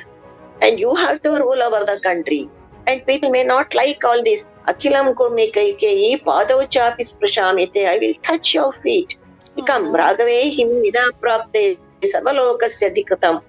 and 0.64 0.80
you 0.80 0.94
have 1.06 1.18
to 1.24 1.36
rule 1.38 1.64
over 1.64 1.84
the 1.94 2.00
country 2.04 2.48
and 2.88 3.06
people 3.06 3.30
may 3.30 3.44
not 3.44 3.74
like 3.74 4.04
all 4.04 4.22
this. 4.24 4.50
Akilam 4.68 5.14
kurme 5.16 5.54
kai 5.54 5.72
ke 5.74 5.92
ye 6.04 6.18
chaapis 6.18 7.18
prashamite 7.20 7.78
i 7.78 7.98
will 7.98 8.14
touch 8.22 8.54
your 8.54 8.72
feet. 8.72 9.18
Come, 9.62 9.94
Ragave 9.94 10.50
him 10.50 10.82
vida 10.82 11.12
prapte 11.22 11.78
sarvalokasya 12.02 12.90
dikritam. 12.96 13.42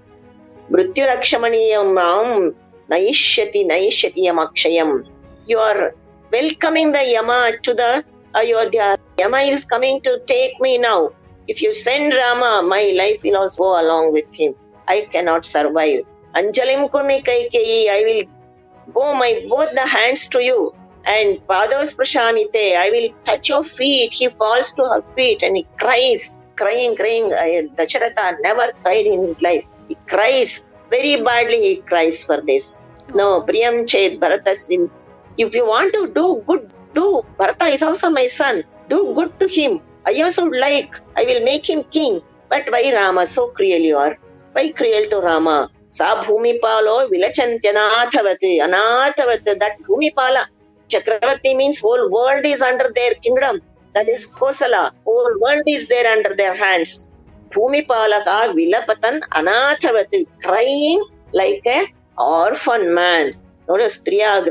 Mrityurakshamaniyam 0.71 1.97
ram 1.97 2.55
naishyati 2.91 3.67
naishyati 3.67 4.27
yamakshayam. 4.27 5.07
You 5.47 5.59
are 5.59 5.95
welcoming 6.31 6.93
the 6.93 7.05
Yama 7.11 7.53
to 7.63 7.75
the 7.75 8.05
Ayodhya. 8.35 8.99
Yama 9.19 9.39
is 9.39 9.65
coming 9.65 10.03
to 10.03 10.21
take 10.27 10.61
me 10.61 10.77
now. 10.77 11.11
If 11.49 11.63
you 11.63 11.73
send 11.73 12.13
Rama, 12.13 12.63
my 12.69 12.93
life 12.95 13.23
will 13.23 13.37
also 13.37 13.63
go 13.63 13.81
along 13.81 14.13
with 14.13 14.27
him. 14.33 14.55
I 14.87 15.07
cannot 15.11 15.47
survive. 15.47 16.05
Anjalim 16.35 16.91
kurmi 16.91 17.25
kaikeyi, 17.25 17.89
I 17.89 18.03
will 18.05 18.93
go 18.93 19.15
my 19.15 19.47
both 19.49 19.73
the 19.73 19.87
hands 19.87 20.29
to 20.29 20.43
you. 20.45 20.75
And 21.07 21.39
Padavas 21.49 21.95
Prashamite, 21.97 22.77
I 22.77 22.91
will 22.91 23.11
touch 23.25 23.49
your 23.51 23.65
feet. 23.65 24.13
He 24.15 24.29
falls 24.29 24.73
to 24.73 24.83
her 24.85 25.03
feet 25.15 25.43
and 25.43 25.57
he 25.57 25.67
cries, 25.79 26.39
crying, 26.57 26.97
crying. 26.97 27.31
Dasharatha 27.77 28.37
never 28.41 28.73
cried 28.83 29.07
in 29.07 29.23
his 29.23 29.41
life. 29.43 29.65
He 29.89 29.97
cries 30.09 30.73
very 30.91 31.23
badly. 31.23 31.61
He 31.61 31.77
cries 31.83 32.25
for 32.25 32.41
this. 32.41 32.77
No, 33.13 33.43
Priyam 33.43 33.87
Chet 33.87 34.19
Bharatasin. 34.19 34.91
If 35.37 35.55
you 35.55 35.67
want 35.67 35.93
to 35.95 36.13
do 36.15 36.43
good, 36.47 36.73
do. 36.95 37.23
Bharata 37.39 37.67
is 37.67 37.83
also 37.83 38.11
my 38.11 38.27
son. 38.29 38.65
Do 38.89 39.15
good 39.15 39.39
to 39.41 39.49
him. 39.49 39.81
I 40.07 40.21
also 40.23 40.47
like. 40.47 40.95
I 41.17 41.25
will 41.25 41.43
make 41.45 41.69
him 41.69 41.85
king. 41.85 42.23
But 42.49 42.71
why 42.71 42.93
Rama? 42.95 43.27
So 43.27 43.49
cruel 43.49 43.81
you 43.81 43.97
are. 43.99 44.17
Why 44.53 44.73
cruel 44.73 45.09
to 45.11 45.19
Rama? 45.21 45.69
Sa 45.91 46.23
Bhumipalo 46.25 47.11
Vilachantyanathavathi. 47.11 48.61
Anathavat. 48.67 49.45
That 49.45 49.77
Bhumipala. 49.89 50.45
Chakravarti 50.89 51.57
means 51.57 51.81
whole 51.81 52.11
world 52.11 52.45
is 52.45 52.63
under 52.63 52.91
their 52.95 53.15
kingdom. 53.15 53.61
That 53.95 54.09
is 54.09 54.27
Kosala. 54.27 54.93
Whole 55.05 55.39
world 55.41 55.63
is 55.67 55.89
there 55.89 56.07
under 56.13 56.35
their 56.35 56.55
hands. 56.55 57.09
Bhumipalaka 57.51 58.53
Vilapatan 58.55 59.21
Anathavat. 59.31 60.13
Crying 60.43 61.03
like 61.33 61.63
a 61.67 61.87
orphan 62.19 62.95
man. 62.95 63.33
Notice 63.69 64.03
Etraya. 64.03 64.43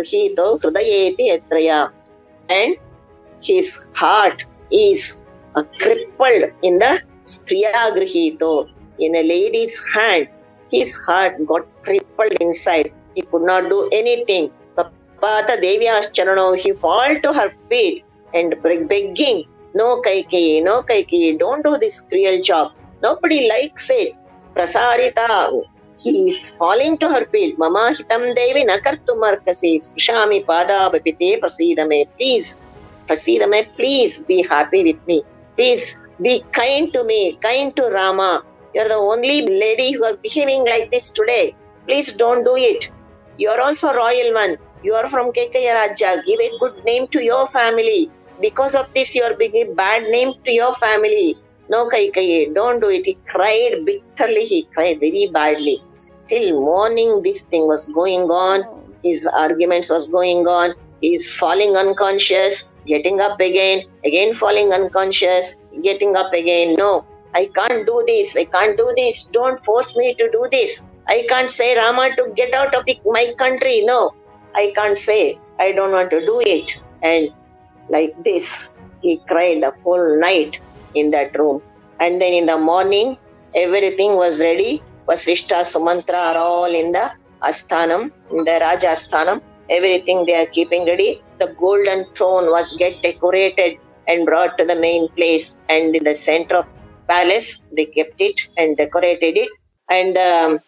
And 2.50 2.76
his 3.42 3.88
heart 3.94 4.46
is 4.72 5.24
crippled 5.80 6.52
in 6.62 6.80
the 6.80 7.02
Striya 7.26 7.92
Grihito. 7.96 8.68
In 9.00 9.16
a 9.16 9.24
lady's 9.24 9.84
hand, 9.94 10.30
his 10.72 10.98
heart 11.06 11.46
got 11.46 11.66
crippled 11.84 12.34
inside. 12.42 12.92
He 13.16 13.22
could 13.22 13.44
not 13.44 13.70
do 13.70 13.88
anything. 13.92 14.52
Pata 15.24 15.54
Devya's 15.56 16.08
charano, 16.16 16.54
he 16.62 16.74
fall 16.74 17.16
to 17.22 17.32
her 17.32 17.50
feet 17.70 18.04
and 18.34 18.62
begging, 18.62 19.46
No 19.74 20.02
Kaikeyi, 20.02 20.62
no 20.62 20.84
Kaikeyi, 20.84 21.40
don't 21.40 21.64
do 21.64 21.78
this 21.78 22.02
cruel 22.02 22.42
job. 22.42 22.74
Nobody 23.02 23.48
likes 23.48 23.90
it. 23.90 24.16
Prasarita, 24.54 25.64
he 25.98 26.28
is 26.30 26.44
falling 26.58 26.98
to 26.98 27.08
her 27.08 27.24
feet. 27.24 27.58
Mama 27.58 27.94
hitam 27.98 28.36
devi 28.36 28.66
nakartumarkasi. 28.66 29.72
Sprishami 29.86 30.46
pada 30.46 30.92
vipite 30.92 31.40
prasidame. 31.40 32.06
Please, 32.18 32.62
prasidame, 33.08 33.66
please 33.78 34.26
be 34.26 34.42
happy 34.42 34.84
with 34.84 35.08
me. 35.08 35.24
Please 35.56 36.02
be 36.22 36.44
kind 36.52 36.92
to 36.92 37.06
me, 37.06 37.38
kind 37.42 37.74
to 37.78 37.84
Rama. 37.84 38.44
You 38.76 38.82
are 38.82 38.90
the 38.90 38.96
only 38.96 39.48
lady 39.48 39.94
who 39.94 40.04
are 40.04 40.18
behaving 40.18 40.66
like 40.66 40.92
this 40.92 41.12
today. 41.12 41.56
Please 41.88 42.18
don't 42.18 42.44
do 42.44 42.58
it. 42.58 42.92
You 43.38 43.50
are 43.52 43.62
also 43.62 43.94
royal 43.94 44.34
one. 44.34 44.58
You 44.84 44.94
are 44.96 45.10
from 45.10 45.32
Kekaya 45.32 45.74
Raja. 45.76 46.22
Give 46.26 46.40
a 46.42 46.58
good 46.60 46.84
name 46.84 47.08
to 47.08 47.24
your 47.24 47.48
family. 47.48 48.12
Because 48.42 48.76
of 48.76 48.94
this, 48.94 49.16
you 49.16 49.24
are 49.24 49.34
giving 49.34 49.76
bad 49.76 50.04
name 50.10 50.34
to 50.44 50.52
your 50.52 50.74
family. 50.74 51.38
No, 51.70 51.88
Kaikeyi, 51.88 52.54
don't 52.54 52.82
do 52.82 52.90
it. 52.90 53.06
He 53.06 53.18
cried 53.26 53.86
bitterly. 53.86 54.44
He 54.46 54.64
cried 54.74 55.00
very 55.00 55.30
badly. 55.32 55.82
Till 56.28 56.60
morning, 56.60 57.22
this 57.24 57.44
thing 57.44 57.66
was 57.66 57.88
going 57.94 58.24
on. 58.30 58.66
His 59.04 59.26
arguments 59.26 59.90
was 59.90 60.08
going 60.08 60.46
on. 60.48 60.74
He 61.00 61.14
is 61.14 61.30
falling 61.32 61.78
unconscious, 61.78 62.72
getting 62.86 63.22
up 63.22 63.40
again, 63.40 63.84
again 64.04 64.34
falling 64.34 64.74
unconscious, 64.74 65.62
getting 65.82 66.16
up 66.18 66.34
again. 66.34 66.76
No, 66.76 67.06
I 67.34 67.50
can't 67.56 67.86
do 67.86 68.04
this. 68.06 68.36
I 68.36 68.46
can't 68.46 68.76
do 68.78 68.92
this. 68.96 69.26
Don't 69.32 69.60
force 69.60 69.96
me 69.96 70.14
to 70.16 70.30
do 70.32 70.48
this. 70.52 70.90
I 71.08 71.26
can't 71.30 71.50
say 71.50 71.76
Rama 71.78 72.16
to 72.18 72.32
get 72.36 72.54
out 72.54 72.76
of 72.76 72.86
the, 72.86 73.00
my 73.06 73.34
country. 73.38 73.82
No, 73.86 74.12
I 74.56 74.72
can't 74.76 74.98
say. 74.98 75.40
I 75.60 75.72
don't 75.74 75.92
want 75.92 76.12
to 76.12 76.20
do 76.26 76.42
it. 76.46 76.72
And 77.02 77.30
like 77.90 78.14
this, 78.24 78.78
he 79.02 79.22
cried 79.28 79.62
the 79.64 79.72
whole 79.84 80.20
night 80.20 80.60
in 80.94 81.12
that 81.12 81.38
room. 81.38 81.62
And 82.00 82.22
then 82.22 82.34
in 82.34 82.46
the 82.46 82.58
morning, 82.58 83.18
everything 83.56 84.16
was 84.16 84.42
ready. 84.42 84.84
Vasishta, 85.08 85.62
Sumantra 85.74 86.20
are 86.34 86.38
all 86.38 86.74
in 86.74 86.92
the 86.92 87.12
Asthanam, 87.42 88.12
in 88.32 88.44
the 88.46 88.58
Raja 88.62 88.88
Asthanam. 88.88 89.42
Everything 89.70 90.26
they 90.26 90.36
are 90.36 90.46
keeping 90.48 90.86
ready. 90.86 91.22
The 91.40 91.56
golden 91.60 92.06
throne 92.16 92.48
was 92.48 92.76
get 92.76 93.02
decorated 93.02 93.78
and 94.08 94.26
brought 94.26 94.58
to 94.58 94.66
the 94.66 94.76
main 94.76 95.08
place. 95.10 95.64
And 95.70 95.96
in 95.96 96.04
the 96.04 96.16
center 96.16 96.58
of 96.58 96.66
palace, 97.10 97.62
they 97.76 97.86
kept 97.86 98.20
it 98.22 98.40
and 98.58 98.78
decorated 98.78 99.38
it. 99.38 99.50
And 99.90 100.18
um, 100.18 100.60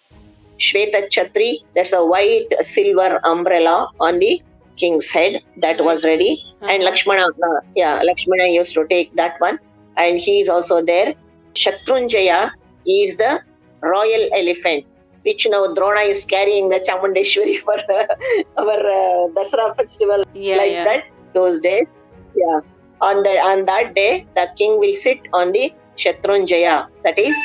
Shweta 0.58 1.08
Chhatri, 1.08 1.60
that's 1.76 1.94
a 1.94 2.06
white 2.06 2.48
silver 2.62 3.20
umbrella 3.24 3.90
on 4.00 4.20
the 4.20 4.42
king's 4.78 5.10
head 5.12 5.42
that 5.58 5.82
was 5.82 6.06
ready. 6.06 6.44
And 6.62 6.84
Lakshmana, 6.84 7.28
uh, 7.28 7.62
yeah, 7.76 8.02
Lakshmana 8.04 8.48
used 8.48 8.74
to 8.74 8.88
take 8.88 9.16
that 9.16 9.40
one. 9.40 9.60
And 9.98 10.20
he 10.20 10.42
is 10.42 10.50
also 10.50 10.84
there. 10.84 11.16
Shatrunjaya 11.54 12.52
is 12.86 13.18
the 13.18 13.42
royal 13.82 14.30
elephant, 14.34 14.86
which 15.24 15.48
now 15.50 15.74
Drona 15.74 16.02
is 16.02 16.26
carrying 16.26 16.70
the 16.70 16.80
Chamundeshwari 16.80 17.58
for 17.66 17.78
uh, 17.78 18.06
our 18.58 18.80
uh, 18.80 19.28
Dasara 19.30 19.76
festival. 19.76 20.24
Yeah, 20.34 20.58
like 20.58 20.72
yeah. 20.72 20.84
that, 20.84 21.04
those 21.34 21.60
days. 21.60 21.98
Yeah. 22.36 22.60
On 23.02 23.24
the 23.24 23.38
on 23.40 23.66
that 23.66 23.94
day, 23.96 24.26
the 24.36 24.50
king 24.58 24.80
will 24.80 24.94
sit 24.94 25.28
on 25.34 25.52
the 25.52 25.74
Shatrunjaya. 25.98 26.88
That 27.04 27.20
is, 27.20 27.36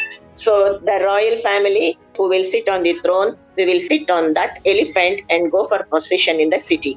so 0.44 0.52
the 0.88 0.96
royal 1.10 1.36
family 1.48 1.88
who 2.16 2.28
will 2.32 2.44
sit 2.54 2.68
on 2.74 2.82
the 2.88 2.94
throne 3.04 3.30
we 3.56 3.64
will 3.70 3.80
sit 3.90 4.10
on 4.18 4.32
that 4.38 4.52
elephant 4.72 5.20
and 5.28 5.50
go 5.54 5.64
for 5.70 5.78
procession 5.92 6.40
in 6.40 6.50
the 6.50 6.58
city. 6.58 6.92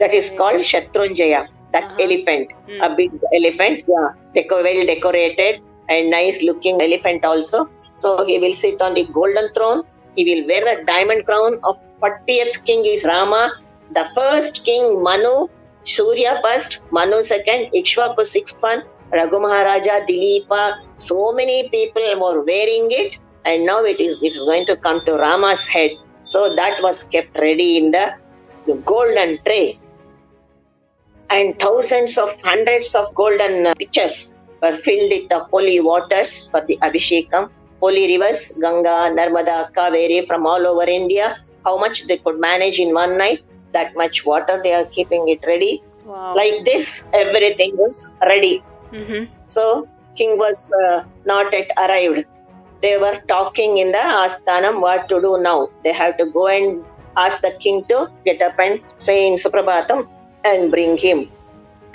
That 0.00 0.12
is 0.14 0.30
called 0.38 0.60
Shatrunjaya, 0.70 1.40
that 1.72 1.84
Uh-huh. 1.84 2.04
elephant. 2.04 2.48
Mm. 2.68 2.80
A 2.86 2.88
big 2.96 3.10
elephant, 3.38 3.80
yeah, 3.92 4.08
deco- 4.36 4.62
well 4.66 4.86
decorated 4.92 5.60
and 5.88 6.10
nice 6.10 6.42
looking 6.42 6.80
elephant 6.86 7.24
also. 7.24 7.66
So 7.94 8.24
he 8.24 8.38
will 8.38 8.54
sit 8.54 8.80
on 8.82 8.94
the 8.94 9.06
golden 9.18 9.48
throne. 9.56 9.82
He 10.14 10.24
will 10.28 10.46
wear 10.48 10.62
the 10.70 10.84
diamond 10.84 11.24
crown 11.26 11.58
of 11.64 11.76
40th 12.02 12.62
king 12.64 12.84
is 12.94 13.04
Rama. 13.12 13.42
The 13.90 14.06
first 14.14 14.64
king 14.64 15.02
Manu, 15.02 15.48
Surya 15.84 16.40
first, 16.44 16.80
Manu 16.90 17.22
second, 17.22 17.68
Ikshvaku 17.74 18.24
sixth 18.24 18.56
one, 18.60 18.82
Raghu 19.12 19.40
Maharaja, 19.40 20.00
Dilipa. 20.06 20.80
So 20.96 21.32
many 21.32 21.68
people 21.68 22.20
were 22.20 22.42
wearing 22.42 22.88
it, 22.90 23.18
and 23.44 23.66
now 23.66 23.84
it 23.84 24.00
is 24.00 24.22
it 24.22 24.34
is 24.34 24.42
going 24.42 24.66
to 24.66 24.76
come 24.76 25.04
to 25.06 25.14
Rama's 25.14 25.66
head. 25.66 25.92
So 26.24 26.54
that 26.56 26.82
was 26.82 27.04
kept 27.04 27.36
ready 27.38 27.78
in 27.78 27.90
the, 27.90 28.14
the 28.66 28.74
golden 28.74 29.38
tray 29.44 29.80
and 31.36 31.58
thousands 31.58 32.18
of 32.18 32.30
hundreds 32.42 32.94
of 32.94 33.14
golden 33.14 33.66
uh, 33.66 33.74
pitchers 33.78 34.34
were 34.62 34.76
filled 34.86 35.10
with 35.14 35.28
the 35.28 35.40
holy 35.52 35.80
waters 35.80 36.48
for 36.50 36.60
the 36.66 36.76
Abhishekam. 36.82 37.50
Holy 37.80 38.04
rivers, 38.12 38.58
Ganga, 38.60 38.96
Narmada, 39.18 39.72
Kaveri 39.72 40.26
from 40.26 40.46
all 40.46 40.66
over 40.66 40.88
India. 40.88 41.36
How 41.64 41.78
much 41.78 42.06
they 42.06 42.18
could 42.18 42.38
manage 42.38 42.78
in 42.78 42.94
one 42.94 43.16
night, 43.18 43.40
that 43.72 43.96
much 43.96 44.24
water 44.26 44.60
they 44.62 44.74
are 44.74 44.84
keeping 44.84 45.28
it 45.28 45.40
ready. 45.46 45.82
Wow. 46.04 46.36
Like 46.36 46.64
this, 46.64 47.08
everything 47.12 47.76
was 47.76 48.10
ready. 48.20 48.62
Mm-hmm. 48.92 49.24
So, 49.44 49.88
king 50.16 50.38
was 50.38 50.70
uh, 50.84 51.04
not 51.24 51.52
yet 51.52 51.70
arrived. 51.76 52.26
They 52.82 52.98
were 52.98 53.18
talking 53.28 53.78
in 53.78 53.92
the 53.92 53.98
Asthanam 53.98 54.80
what 54.80 55.08
to 55.08 55.20
do 55.20 55.38
now. 55.40 55.68
They 55.84 55.92
have 55.92 56.16
to 56.18 56.26
go 56.26 56.48
and 56.48 56.84
ask 57.16 57.40
the 57.40 57.52
king 57.60 57.84
to 57.88 58.08
get 58.24 58.42
up 58.42 58.58
and 58.58 58.80
say 58.96 59.28
in 59.28 59.34
Suprabhatam 59.38 60.08
and 60.44 60.70
bring 60.70 60.96
him. 60.96 61.28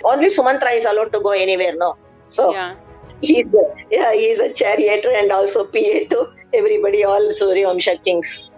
Only 0.03 0.27
Sumantra 0.27 0.75
is 0.75 0.85
allowed 0.85 1.11
to 1.13 1.19
go 1.19 1.31
anywhere 1.31 1.73
now. 1.75 1.95
So 2.27 2.51
Yeah. 2.53 2.75
he's 3.21 3.49
the 3.51 3.63
yeah 3.91 4.13
he's 4.13 4.39
a 4.39 4.53
charioteer 4.53 5.13
and 5.21 5.31
also 5.31 5.65
PA 5.65 5.97
to 6.13 6.27
everybody, 6.53 7.03
all 7.03 7.29
Suryavamsha 7.39 8.03
kings. 8.03 8.49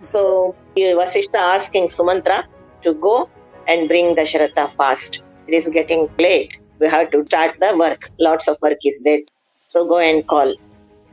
So 0.00 0.56
Vasishta 0.76 1.36
asking 1.56 1.86
Sumantra 1.86 2.44
to 2.82 2.94
go 2.94 3.30
and 3.68 3.88
bring 3.88 4.14
the 4.14 4.22
Dasharatha 4.22 4.72
fast. 4.72 5.22
It 5.46 5.54
is 5.54 5.68
getting 5.68 6.08
late. 6.18 6.52
We 6.80 6.88
have 6.88 7.10
to 7.10 7.24
start 7.26 7.56
the 7.60 7.76
work. 7.76 8.10
Lots 8.18 8.48
of 8.48 8.58
work 8.62 8.78
is 8.84 9.02
there. 9.04 9.20
So 9.66 9.86
go 9.86 9.98
and 9.98 10.26
call. 10.26 10.54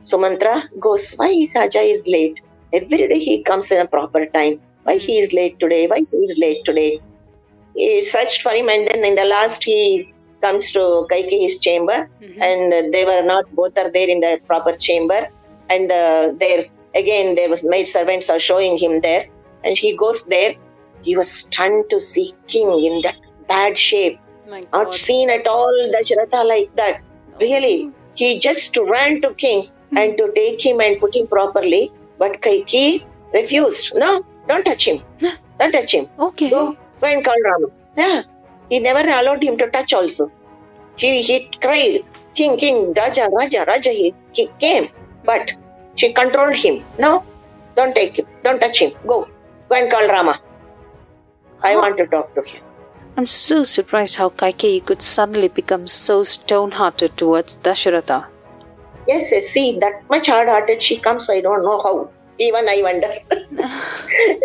Sumantra 0.04 0.62
goes, 0.80 1.14
Why 1.16 1.46
Raja 1.54 1.80
is 1.80 2.04
late? 2.06 2.40
Every 2.72 3.08
day 3.08 3.18
he 3.20 3.42
comes 3.42 3.70
in 3.70 3.80
a 3.80 3.88
proper 3.88 4.26
time. 4.26 4.60
Why 4.84 4.96
he 4.98 5.18
is 5.18 5.32
late 5.32 5.58
today? 5.60 5.86
Why 5.86 5.98
he 5.98 6.16
is 6.18 6.36
late 6.38 6.64
today? 6.64 7.00
He 7.74 8.02
searched 8.02 8.42
for 8.42 8.52
him 8.52 8.68
and 8.68 8.86
then 8.88 9.04
in 9.04 9.14
the 9.14 9.24
last 9.24 9.64
he 9.64 10.12
comes 10.42 10.72
to 10.72 11.06
Kaikeyi's 11.10 11.58
chamber 11.58 11.98
Mhm. 12.22 12.40
and 12.48 12.94
they 12.94 13.04
were 13.04 13.22
not 13.22 13.44
both 13.52 13.76
are 13.78 13.90
there 13.90 14.08
in 14.08 14.20
the 14.20 14.40
proper 14.46 14.72
chamber 14.72 15.20
and 15.68 15.90
uh, 15.90 16.32
there 16.42 16.66
again 16.94 17.34
there 17.34 17.48
was 17.48 17.62
maid 17.62 17.86
servants 17.88 18.28
are 18.30 18.38
showing 18.38 18.76
him 18.78 19.00
there 19.00 19.24
and 19.64 19.76
he 19.76 19.96
goes 19.96 20.22
there 20.34 20.54
he 21.02 21.16
was 21.16 21.30
stunned 21.30 21.84
to 21.90 21.98
see 22.00 22.26
king 22.46 22.70
in 22.88 23.00
that 23.02 23.16
bad 23.48 23.76
shape 23.78 24.18
not 24.72 24.94
seen 24.94 25.30
at 25.30 25.46
all 25.46 25.74
Dasharatha 25.94 26.44
like 26.52 26.74
that 26.76 27.00
really 27.40 27.90
he 28.14 28.38
just 28.38 28.76
ran 28.76 29.20
to 29.22 29.34
king 29.34 29.68
hmm. 29.90 29.98
and 29.98 30.16
to 30.18 30.30
take 30.34 30.64
him 30.64 30.80
and 30.80 31.00
put 31.00 31.16
him 31.16 31.26
properly 31.26 31.90
but 32.18 32.40
Kaikeyi 32.40 33.04
refused 33.32 33.94
no 33.96 34.12
don't 34.48 34.64
touch 34.64 34.86
him 34.88 35.02
don't 35.58 35.72
touch 35.72 35.94
him 35.94 36.08
Okay. 36.18 36.50
Go, 36.50 36.76
go 37.00 37.06
and 37.06 37.24
call 37.24 37.40
Rama. 37.44 37.68
Yeah. 37.96 38.22
He 38.70 38.80
never 38.80 39.00
allowed 39.00 39.42
him 39.42 39.56
to 39.58 39.70
touch 39.70 39.92
also. 39.92 40.30
He, 40.96 41.22
he 41.22 41.50
cried, 41.60 42.04
King, 42.34 42.56
King, 42.56 42.94
Raja, 42.94 43.28
Raja, 43.32 43.64
Raja. 43.66 43.90
He, 43.90 44.14
he 44.32 44.48
came. 44.58 44.88
But 45.24 45.52
she 45.96 46.12
controlled 46.12 46.56
him. 46.56 46.84
No, 46.98 47.24
don't 47.76 47.94
take 47.94 48.18
him. 48.18 48.26
Don't 48.42 48.60
touch 48.60 48.80
him. 48.80 48.92
Go. 49.06 49.28
Go 49.68 49.76
and 49.76 49.90
call 49.90 50.06
Rama. 50.08 50.40
I 51.62 51.76
want 51.76 51.96
to 51.98 52.06
talk 52.06 52.34
to 52.34 52.42
him. 52.42 52.62
I'm 53.16 53.26
so 53.26 53.62
surprised 53.62 54.16
how 54.16 54.30
Kaikeyi 54.30 54.84
could 54.84 55.00
suddenly 55.00 55.48
become 55.48 55.86
so 55.86 56.22
stone-hearted 56.24 57.16
towards 57.16 57.56
Dasharatha. 57.56 58.26
Yes, 59.06 59.30
yes, 59.30 59.46
see, 59.46 59.78
that 59.78 60.02
much 60.10 60.26
hard 60.26 60.48
hearted 60.48 60.82
she 60.82 60.98
comes. 60.98 61.30
I 61.30 61.40
don't 61.40 61.62
know 61.62 61.78
how. 61.80 62.10
Even 62.38 62.68
I 62.68 62.80
wonder. 62.82 63.12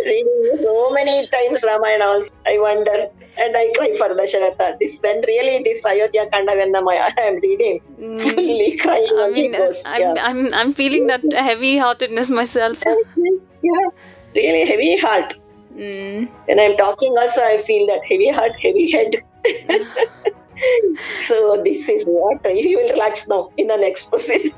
Reading 0.06 0.60
so 0.62 0.92
many 0.92 1.26
times 1.28 1.66
Ramayana, 1.66 2.06
also, 2.06 2.30
I 2.46 2.60
wonder. 2.60 3.10
And 3.38 3.58
I 3.58 3.72
cry 3.76 3.94
for 3.98 4.10
Dasharatha. 4.10 4.78
This 4.80 5.02
when 5.02 5.22
really 5.22 5.64
this 5.64 5.84
Ayodhya 5.86 6.30
Kanda 6.30 6.54
when 6.56 6.72
the, 6.72 6.80
I 6.88 7.14
am 7.22 7.36
reading, 7.38 7.82
mm. 8.00 8.22
fully 8.22 8.78
crying 8.78 9.10
I 9.18 9.30
mean, 9.32 9.54
ghost. 9.54 9.88
I'm, 9.88 10.02
yeah. 10.02 10.14
I'm, 10.20 10.54
I'm 10.54 10.74
feeling 10.76 11.08
that 11.08 11.24
heavy-heartedness 11.34 12.30
myself. 12.30 12.84
yeah, 13.64 13.90
really 14.36 14.66
heavy 14.66 14.98
heart. 14.98 15.34
Mm. 15.80 16.30
When 16.46 16.60
I'm 16.60 16.76
talking, 16.78 17.18
also 17.18 17.42
I 17.42 17.58
feel 17.58 17.88
that 17.88 18.04
heavy 18.04 18.30
heart, 18.30 18.52
heavy 18.62 18.92
head. 18.92 19.16
so 21.28 21.62
this 21.64 21.88
is 21.88 22.06
what 22.06 22.46
he 22.46 22.76
will 22.76 22.90
relax 22.90 23.28
now 23.28 23.52
in 23.58 23.68
the 23.68 23.78
next 23.78 24.12
position. 24.12 24.52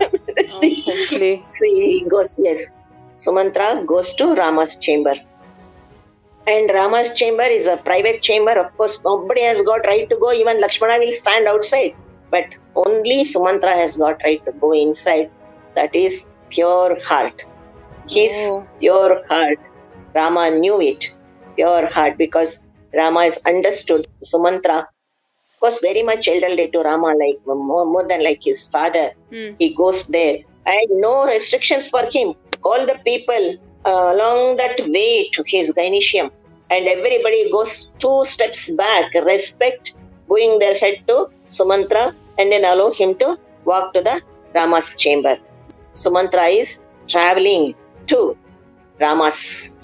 Oh. 0.54 0.62
See, 1.48 1.74
he 1.92 2.06
goes, 2.10 2.40
yes. 2.40 2.76
Sumantra 3.18 3.86
goes 3.86 4.16
to 4.16 4.34
Rama's 4.34 4.78
chamber. 4.78 5.14
And 6.48 6.72
Rama's 6.72 7.14
chamber 7.14 7.44
is 7.44 7.68
a 7.68 7.78
private 7.78 8.24
chamber. 8.24 8.52
Of 8.60 8.76
course, 8.76 9.00
nobody 9.06 9.44
has 9.44 9.62
got 9.62 9.86
right 9.86 10.10
to 10.10 10.18
go. 10.18 10.32
Even 10.34 10.60
Lakshmana 10.60 10.98
will 10.98 11.12
stand 11.12 11.48
outside. 11.48 11.94
But 12.32 12.58
only 12.76 13.24
Sumantra 13.26 13.74
has 13.76 13.96
got 13.96 14.22
right 14.24 14.44
to 14.46 14.52
go 14.54 14.72
inside. 14.74 15.30
That 15.76 15.96
is 15.96 16.32
pure 16.50 16.98
heart. 17.04 17.46
His 18.10 18.34
Oh. 18.48 18.66
pure 18.80 19.24
heart. 19.28 19.60
Rama 20.14 20.52
knew 20.52 20.82
it. 20.82 21.16
Pure 21.56 21.88
heart 21.88 22.18
because 22.18 22.64
Rama 22.94 23.22
is 23.22 23.40
understood. 23.46 24.08
Sumantra 24.24 24.88
was 25.62 25.80
very 25.82 26.04
much 26.04 26.28
elderly 26.28 26.70
to 26.72 26.80
Rama, 26.80 27.14
like 27.24 27.40
more, 27.46 27.86
more 27.86 28.08
than 28.08 28.24
like 28.24 28.42
his 28.44 28.68
father 28.68 29.12
Mm. 29.32 29.56
he 29.60 29.74
goes 29.74 30.08
there 30.08 30.40
and 30.66 30.90
no 31.06 31.26
restrictions 31.26 31.90
for 31.90 32.04
him 32.16 32.34
all 32.64 32.86
the 32.90 32.98
people 33.06 33.44
uh, 33.86 34.12
along 34.14 34.58
that 34.58 34.78
way 34.96 35.30
to 35.36 35.42
his 35.52 35.74
gynecium 35.78 36.30
and 36.70 36.88
everybody 36.96 37.50
goes 37.56 37.92
two 38.04 38.18
steps 38.26 38.70
back 38.82 39.14
respect 39.32 39.94
bowing 40.28 40.60
their 40.64 40.76
head 40.84 40.98
to 41.08 41.18
sumantra 41.58 42.04
and 42.38 42.52
then 42.52 42.66
allow 42.72 42.90
him 42.92 43.16
to 43.22 43.30
walk 43.70 43.94
to 43.94 44.02
the 44.10 44.16
rama's 44.58 44.90
chamber 45.04 45.36
sumantra 46.04 46.46
is 46.62 46.70
traveling 47.08 47.74
to 48.12 48.20
rama's 49.06 49.40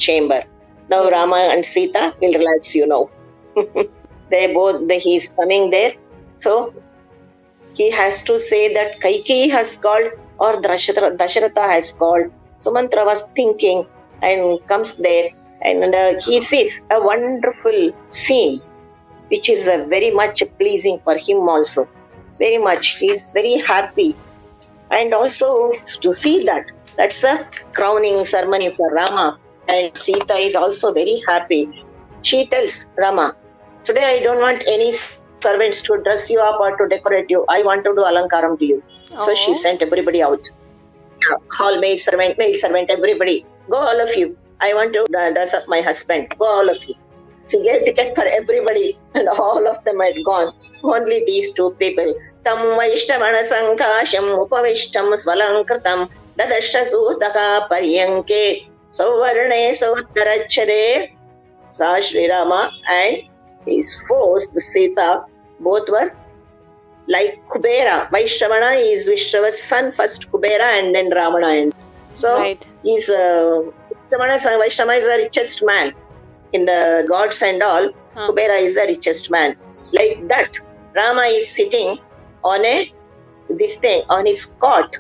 chamber 0.06 0.42
now 0.90 1.02
rama 1.18 1.42
and 1.54 1.66
sita 1.74 2.04
will 2.22 2.36
relax 2.40 2.76
you 2.80 2.88
know 2.92 3.04
they 4.32 4.54
both 4.54 4.88
they, 4.88 5.00
he's 5.00 5.32
coming 5.40 5.70
there 5.76 5.94
so 6.38 6.52
he 7.78 7.92
has 7.92 8.24
to 8.24 8.40
say 8.40 8.74
that 8.74 9.00
Kaikeyi 9.00 9.52
has 9.52 9.78
called 9.78 10.12
or 10.40 10.54
Dasharatha 10.62 11.70
has 11.76 11.94
called. 11.94 12.32
Sumantra 12.58 13.06
was 13.06 13.30
thinking 13.36 13.86
and 14.22 14.66
comes 14.68 14.96
there 14.96 15.30
and 15.62 15.94
uh, 15.94 16.14
he 16.26 16.42
sees 16.42 16.82
a 16.90 17.00
wonderful 17.02 17.92
scene 18.10 18.62
which 19.28 19.50
is 19.50 19.68
uh, 19.68 19.86
very 19.88 20.12
much 20.12 20.42
pleasing 20.58 21.00
for 21.04 21.16
him 21.18 21.48
also. 21.48 21.86
Very 22.40 22.58
much. 22.58 22.98
He 22.98 23.12
is 23.12 23.32
very 23.32 23.58
happy. 23.60 24.16
And 24.90 25.14
also 25.14 25.74
to 26.02 26.16
see 26.16 26.44
that, 26.46 26.66
that's 26.98 27.22
the 27.22 27.34
crowning 27.74 28.26
ceremony 28.26 28.72
for 28.72 28.90
Rama. 28.92 29.40
And 29.68 29.96
Sita 29.96 30.36
is 30.36 30.56
also 30.56 30.94
very 30.94 31.22
happy. 31.28 31.70
She 32.22 32.48
tells 32.48 32.86
Rama, 32.98 33.36
Today 33.84 34.06
I 34.20 34.24
don't 34.24 34.40
want 34.40 34.64
any 34.68 34.94
servants 34.94 35.82
to 35.84 36.02
dress 36.04 36.30
you 36.30 36.40
up 36.42 36.60
or 36.60 36.76
to 36.78 36.88
decorate 36.90 37.28
you. 37.30 37.46
I 37.50 37.64
want 37.64 37.84
to 37.86 37.94
do 37.96 38.02
alankaram 38.02 38.58
to 38.60 38.66
you. 38.66 38.84
So 39.20 39.34
she 39.36 39.52
Oh. 39.52 39.60
sent 39.64 39.82
everybody 39.82 40.22
out. 40.22 40.42
Hall 41.58 41.80
maid, 41.80 42.00
servant, 42.00 42.38
maid 42.38 42.56
servant, 42.56 42.90
everybody. 42.90 43.46
Go 43.70 43.78
all 43.78 44.00
of 44.02 44.16
you. 44.16 44.38
I 44.60 44.74
want 44.74 44.94
to 44.94 45.06
dress 45.34 45.54
up 45.54 45.64
my 45.68 45.82
husband. 45.82 46.28
Go 46.38 46.46
all 46.46 46.70
of 46.70 46.78
you. 46.88 46.96
She 47.50 47.62
gave 47.64 47.86
ticket 47.86 48.16
for 48.16 48.24
everybody 48.26 48.98
and 49.14 49.30
all 49.30 49.68
of 49.68 49.84
them 49.86 50.00
had 50.00 50.16
gone. 50.26 50.52
Only 50.84 51.24
these 51.26 51.54
two 51.54 51.76
people. 51.80 52.14
Tam 52.46 52.58
vaishtavana 52.80 53.42
sankasham 53.52 54.28
upavishtam 54.44 55.08
svalankritam 55.24 56.10
savattarachare 59.74 61.12
Sa 61.68 62.00
Sri 62.00 62.30
Rama 62.30 62.72
and 62.90 63.18
his 63.66 64.08
foes, 64.08 64.48
the 64.50 64.62
Sita, 64.62 65.26
both 65.60 65.90
were 65.90 66.14
like 67.08 67.42
Kubera. 67.48 68.10
Vaishravana 68.10 68.78
is 68.92 69.08
Vishrava's 69.08 69.62
son, 69.62 69.92
first 69.92 70.32
Kubera 70.32 70.80
and 70.80 70.96
then 70.96 71.10
Ravana. 71.10 71.48
And 71.48 71.74
so 72.14 72.34
Right. 72.36 72.66
he's 72.84 73.10
uh, 73.10 73.64
Vaishnava, 74.10 74.58
Vaishnava 74.60 74.94
is 74.94 75.06
the 75.06 75.18
richest 75.24 75.64
man 75.66 75.94
in 76.54 76.66
the 76.66 77.06
gods 77.08 77.42
and 77.42 77.62
all. 77.62 77.90
Huh. 78.14 78.30
Kubera 78.30 78.62
is 78.62 78.76
the 78.76 78.86
richest 78.88 79.30
man. 79.30 79.58
Like 79.92 80.28
that, 80.28 80.58
Rama 80.96 81.24
is 81.24 81.50
sitting 81.50 82.00
on 82.44 82.66
a 82.66 82.92
this 83.50 83.78
thing 83.78 84.04
on 84.10 84.26
his 84.26 84.56
cot. 84.60 84.98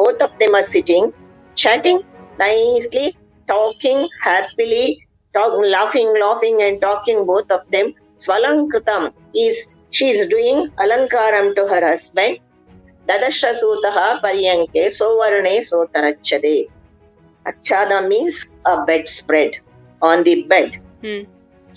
Both 0.00 0.22
of 0.26 0.38
them 0.40 0.54
are 0.54 0.62
sitting, 0.62 1.12
chatting 1.54 2.00
nicely, 2.38 3.06
talking 3.46 4.08
happily, 4.22 5.06
talk, 5.34 5.52
laughing, 5.76 6.14
laughing, 6.18 6.62
and 6.66 6.80
talking. 6.80 7.26
Both 7.26 7.50
of 7.56 7.62
them. 7.74 7.94
Svalankratam 8.22 9.12
is 9.34 9.76
she 9.90 10.10
is 10.14 10.28
doing 10.28 10.58
alankaram 10.84 11.54
to 11.56 11.66
her 11.72 11.82
husband. 11.86 12.38
Dadashasutaha 13.08 14.06
paryanke 14.24 14.82
sovarne 14.98 15.54
sotarachade. 15.68 16.68
Achada 17.50 18.06
means 18.08 18.54
a 18.66 18.84
bedspread 18.84 19.52
on 20.00 20.24
the 20.24 20.34
bed. 20.54 20.80
Hmm. 21.02 21.22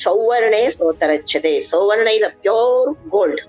Sauvarne 0.05 0.61
sotarachade. 0.79 1.53
Sauvarna 1.71 2.15
is 2.17 2.23
a 2.23 2.33
pure 2.41 2.95
gold. 3.09 3.39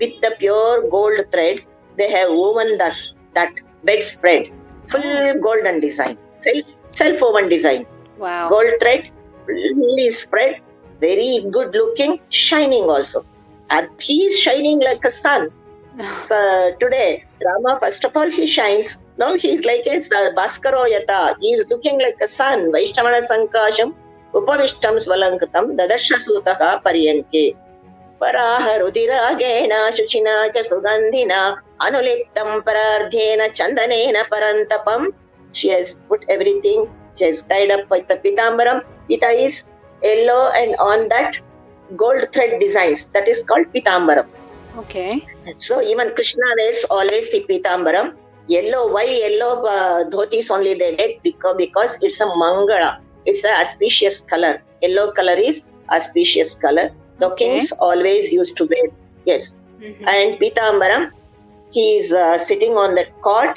With 0.00 0.20
the 0.24 0.34
pure 0.38 0.88
gold 0.90 1.24
thread, 1.32 1.62
they 1.98 2.10
have 2.10 2.30
woven 2.30 2.76
thus 2.78 3.14
that 3.34 3.52
bedspread. 3.86 4.52
Full 4.90 5.40
golden 5.40 5.80
design. 5.80 6.18
Self 6.40 6.66
self 6.90 7.20
woven 7.22 7.48
design. 7.48 7.86
Wow. 8.18 8.48
Gold 8.48 8.74
thread, 8.80 9.10
fully 9.46 10.10
spread, 10.10 10.60
very 11.00 11.44
good 11.50 11.74
looking, 11.74 12.20
shining 12.28 12.84
also. 12.84 13.24
And 13.70 13.88
he 13.98 14.24
is 14.26 14.38
shining 14.38 14.80
like 14.80 15.04
a 15.04 15.10
sun. 15.10 15.50
So 16.22 16.36
today, 16.78 17.24
Rama, 17.44 17.78
first 17.80 18.04
of 18.04 18.16
all, 18.16 18.30
he 18.30 18.46
shines. 18.46 18.98
Now 19.18 19.34
he 19.34 19.52
is 19.54 19.64
like 19.64 19.86
it's 19.86 20.08
the 20.10 20.32
Bhaskaro 20.36 20.82
Yata. 20.94 21.36
He 21.40 21.52
is 21.54 21.66
looking 21.70 21.98
like 21.98 22.18
a 22.22 22.26
sun. 22.26 22.70
Vaishnavana 22.70 23.22
Sankasham, 23.30 23.94
Upavishtam 24.34 24.96
Svalankatam, 25.04 25.76
Dadasha 25.78 26.18
Sutaha 26.24 26.82
Paryanke. 26.82 27.56
Paraha 28.20 28.80
Rudiragena, 28.82 29.90
Shuchina 29.96 30.52
cha 30.52 30.62
Sugandhina, 30.70 31.56
Anulittam 31.80 32.62
Parardhena, 32.62 33.48
Chandanena 33.58 34.24
Parantapam. 34.32 35.08
She 35.52 35.68
has 35.70 36.02
put 36.08 36.24
everything. 36.28 36.88
She 37.16 37.24
has 37.24 37.42
tied 37.44 37.70
up 37.70 37.88
with 37.90 38.08
the 38.08 38.16
Pitambaram. 38.16 38.82
Pita 39.08 39.28
is 39.28 39.72
yellow 40.02 40.50
and 40.52 40.76
on 40.78 41.08
that 41.08 41.38
gold 41.96 42.32
thread 42.32 42.60
designs. 42.60 43.10
That 43.10 43.28
is 43.28 43.42
called 43.44 43.66
Pitambaram. 43.74 44.26
Okay. 44.78 45.26
So 45.56 45.80
even 45.80 46.14
Krishna 46.14 46.42
wears 46.58 46.84
always 46.90 47.30
the 47.32 47.44
pitambaram. 47.48 48.14
Yellow, 48.46 48.92
why 48.92 49.04
yellow 49.04 49.64
uh, 49.64 50.04
dhotis 50.10 50.50
only 50.50 50.74
they 50.74 50.94
wear? 50.94 51.54
Because, 51.56 51.98
it's 52.02 52.20
a 52.20 52.24
mangala. 52.26 52.98
It's 53.24 53.44
a 53.44 53.58
auspicious 53.60 54.20
color. 54.20 54.62
Yellow 54.82 55.12
color 55.12 55.32
is 55.34 55.70
auspicious 55.90 56.54
color. 56.56 56.90
The 57.18 57.26
Okay. 57.30 57.56
kings 57.56 57.72
always 57.72 58.32
used 58.32 58.56
to 58.58 58.66
wear. 58.66 58.88
Yes. 59.24 59.60
Mhm. 59.80 60.06
And 60.06 60.38
Pitambaram, 60.38 61.10
he 61.70 61.96
is 61.98 62.12
uh, 62.12 62.38
sitting 62.38 62.72
on 62.76 62.94
the 62.94 63.06
cot 63.22 63.56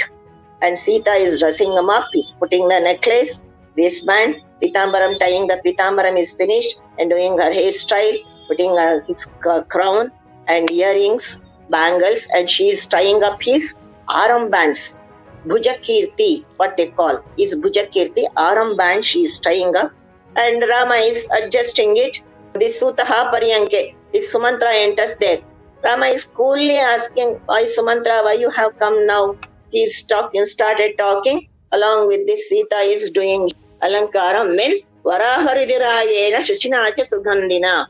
and 0.61 0.77
Sita 0.77 1.11
is 1.13 1.39
dressing 1.39 1.71
him 1.73 1.89
up. 1.89 2.07
He's 2.13 2.35
putting 2.39 2.67
the 2.67 2.79
necklace, 2.79 3.47
waistband, 3.77 4.35
Pitambaram 4.61 5.19
tying 5.19 5.47
the 5.47 5.61
Pitambaram 5.65 6.19
is 6.19 6.35
finished 6.35 6.81
and 6.97 7.09
doing 7.09 7.37
her 7.37 7.51
hairstyle, 7.51 8.17
putting 8.47 8.71
uh, 8.77 8.99
his 9.07 9.23
c- 9.23 9.61
crown 9.69 10.11
and 10.47 10.69
earrings, 10.71 11.43
bangles, 11.69 12.27
and 12.33 12.49
she 12.49 12.69
is 12.69 12.87
tying 12.87 13.23
up 13.23 13.41
his 13.41 13.75
aram 14.09 14.49
bands. 14.49 14.99
Bhujakirti, 15.47 16.45
what 16.57 16.75
they 16.75 16.91
call, 16.91 17.21
is 17.37 17.61
Bhujakirti 17.61 18.25
aram 18.37 18.75
band 18.75 19.05
she 19.05 19.23
is 19.23 19.39
tying 19.39 19.75
up 19.75 19.91
and 20.35 20.61
Rama 20.67 20.95
is 20.95 21.27
adjusting 21.31 21.95
it. 21.97 22.17
This 22.53 22.81
Sutaha 22.83 23.31
Paryanke, 23.31 23.95
this 24.11 24.33
Sumantra 24.33 24.73
enters 24.73 25.15
there. 25.19 25.39
Rama 25.83 26.07
is 26.07 26.25
coolly 26.25 26.77
asking, 26.77 27.39
Why 27.45 27.63
Sumantra, 27.63 28.23
why 28.23 28.33
you 28.33 28.49
have 28.49 28.77
come 28.77 29.07
now? 29.07 29.35
He 29.71 29.83
is 29.83 30.03
talking, 30.03 30.45
started 30.45 30.97
talking. 30.97 31.47
Along 31.71 32.07
with 32.07 32.25
this, 32.25 32.49
Sita 32.49 32.79
is 32.79 33.11
doing 33.11 33.49
Alankaram, 33.81 34.55
men 34.55 34.79
Varaharidhirayena 35.05 36.39
Shuchinacha 36.47 37.05
Sugandhina. 37.11 37.87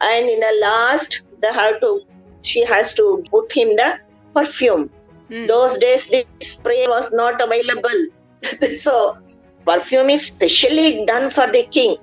And 0.00 0.28
in 0.28 0.40
the 0.40 0.58
last, 0.60 1.22
they 1.40 1.52
have 1.52 1.80
to, 1.80 2.02
she 2.42 2.64
has 2.64 2.94
to 2.94 3.24
put 3.30 3.52
him 3.52 3.68
the 3.76 4.00
perfume. 4.34 4.90
Hmm. 5.28 5.46
Those 5.46 5.78
days, 5.78 6.06
this 6.06 6.26
spray 6.40 6.86
was 6.88 7.12
not 7.12 7.40
available. 7.40 8.06
so, 8.76 9.18
perfume 9.64 10.10
is 10.10 10.26
specially 10.26 11.04
done 11.06 11.30
for 11.30 11.46
the 11.46 11.64
king. 11.64 11.96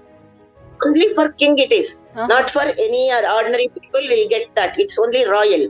Only 0.84 1.10
for 1.10 1.30
king 1.32 1.58
it 1.58 1.72
is, 1.72 2.04
Uh-huh. 2.16 2.28
not 2.28 2.50
for 2.50 2.62
any 2.62 3.12
or 3.12 3.22
ordinary 3.38 3.70
people 3.70 4.02
will 4.02 4.28
get 4.30 4.54
that. 4.56 4.80
It's 4.80 5.00
only 5.00 5.26
royal. 5.26 5.68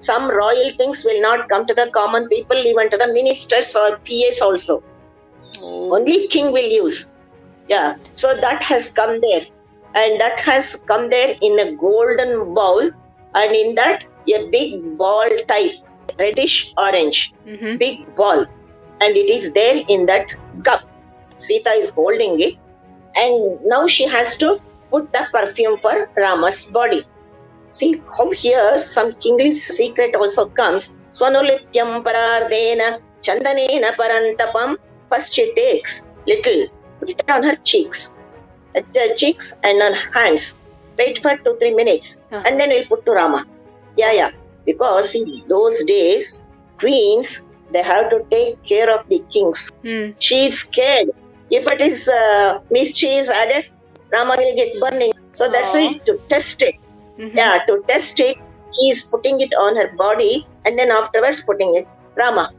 Some 0.00 0.30
royal 0.30 0.70
things 0.70 1.04
will 1.04 1.20
not 1.20 1.48
come 1.48 1.66
to 1.66 1.74
the 1.74 1.90
common 1.90 2.28
people, 2.28 2.56
even 2.56 2.90
to 2.90 2.96
the 2.96 3.12
ministers 3.12 3.76
or 3.76 3.98
PAs 3.98 4.40
also. 4.40 4.82
Oh. 5.62 5.94
Only 5.94 6.26
king 6.28 6.52
will 6.52 6.70
use. 6.84 7.08
Yeah, 7.68 7.96
so 8.14 8.34
that 8.34 8.62
has 8.62 8.90
come 8.90 9.20
there, 9.20 9.44
and 9.94 10.20
that 10.20 10.40
has 10.40 10.76
come 10.76 11.10
there 11.10 11.36
in 11.40 11.58
a 11.58 11.72
golden 11.76 12.54
bowl, 12.54 12.90
and 13.34 13.54
in 13.56 13.74
that 13.76 14.04
a 14.28 14.48
big 14.50 14.98
ball 14.98 15.28
type, 15.46 15.72
reddish 16.18 16.72
orange, 16.76 17.32
Mhm. 17.46 17.78
big 17.78 18.14
ball, 18.16 18.44
and 19.00 19.16
it 19.16 19.30
is 19.30 19.52
there 19.52 19.78
in 19.88 20.06
that 20.06 20.26
cup. 20.64 20.82
Sita 21.36 21.70
is 21.70 21.90
holding 21.90 22.40
it, 22.40 22.54
and 23.16 23.60
now 23.64 23.86
she 23.86 24.06
has 24.08 24.36
to 24.38 24.60
put 24.90 25.12
the 25.12 25.26
perfume 25.32 25.78
for 25.80 26.08
Rama's 26.16 26.66
body. 26.66 27.02
See 27.70 28.02
how 28.16 28.30
here 28.30 28.78
some 28.80 29.14
kingly 29.14 29.52
secret 29.54 30.14
also 30.14 30.46
comes. 30.46 30.94
Swanulipyam 31.12 32.02
parardena 32.04 33.00
chandanena 33.22 33.92
parantapam. 33.96 34.76
First 35.10 35.32
she 35.34 35.52
takes 35.54 36.06
little, 36.26 36.68
put 37.00 37.10
it 37.10 37.22
on 37.30 37.42
her 37.42 37.56
cheeks, 37.56 38.14
at 38.74 38.92
the 38.94 39.14
cheeks 39.16 39.54
and 39.62 39.82
on 39.82 39.94
hands. 39.94 40.62
Wait 40.98 41.18
for 41.18 41.36
two 41.36 41.56
three 41.58 41.72
minutes, 41.74 42.20
Uh-huh. 42.30 42.42
and 42.46 42.60
then 42.60 42.68
we'll 42.70 42.86
put 42.86 43.04
to 43.06 43.12
Rama. 43.12 43.44
Yeah, 43.96 44.12
yeah. 44.12 44.30
Because 44.64 45.14
in 45.14 45.42
those 45.48 45.84
days, 45.84 46.42
queens 46.78 47.48
they 47.72 47.82
have 47.82 48.10
to 48.10 48.24
take 48.30 48.62
care 48.62 48.90
of 48.92 49.08
the 49.08 49.20
kings. 49.32 49.70
Hmm. 49.82 50.12
She 50.18 50.46
is 50.48 50.60
scared. 50.60 51.08
If 51.52 51.68
it 51.72 51.80
is 51.82 52.08
uh, 52.08 52.58
is 52.70 53.30
added, 53.30 53.66
Rama 54.12 54.36
will 54.38 54.56
get 54.56 54.72
burning. 54.80 55.12
So 55.34 55.50
that's 55.50 55.74
why 55.74 55.86
to 56.06 56.14
test 56.28 56.62
it. 56.62 56.76
Mhm. 57.20 57.36
Yeah, 57.40 57.60
to 57.68 57.74
test 57.88 58.20
it, 58.20 58.36
he 58.78 58.90
is 58.90 59.02
putting 59.12 59.40
it 59.40 59.52
on 59.66 59.76
her 59.76 59.90
body 60.04 60.34
and 60.64 60.78
then 60.78 60.90
afterwards 60.90 61.42
putting 61.50 61.74
it. 61.80 61.88
Rama. 62.16 62.50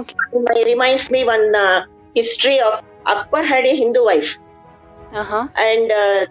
Okay. 0.00 0.14
It 0.32 0.66
reminds 0.66 1.10
me 1.10 1.24
one 1.24 1.54
uh, 1.54 1.82
history 2.14 2.60
of 2.60 2.80
Akbar 3.06 3.42
had 3.44 3.66
a 3.66 3.74
Hindu 3.76 4.04
wife 4.04 4.38
Uh 5.12 5.24
huh. 5.24 5.48
and 5.56 5.92
uh, 5.92 6.26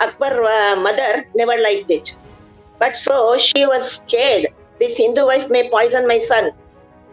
Akbar 0.00 0.32
uh, 0.44 0.76
mother 0.76 1.24
never 1.34 1.56
liked 1.62 1.90
it. 1.90 2.10
But 2.78 2.96
so 2.96 3.38
she 3.38 3.66
was 3.66 3.96
scared. 3.96 4.48
This 4.80 4.96
Hindu 4.98 5.26
wife 5.26 5.48
may 5.50 5.68
poison 5.70 6.06
my 6.08 6.18
son. 6.18 6.52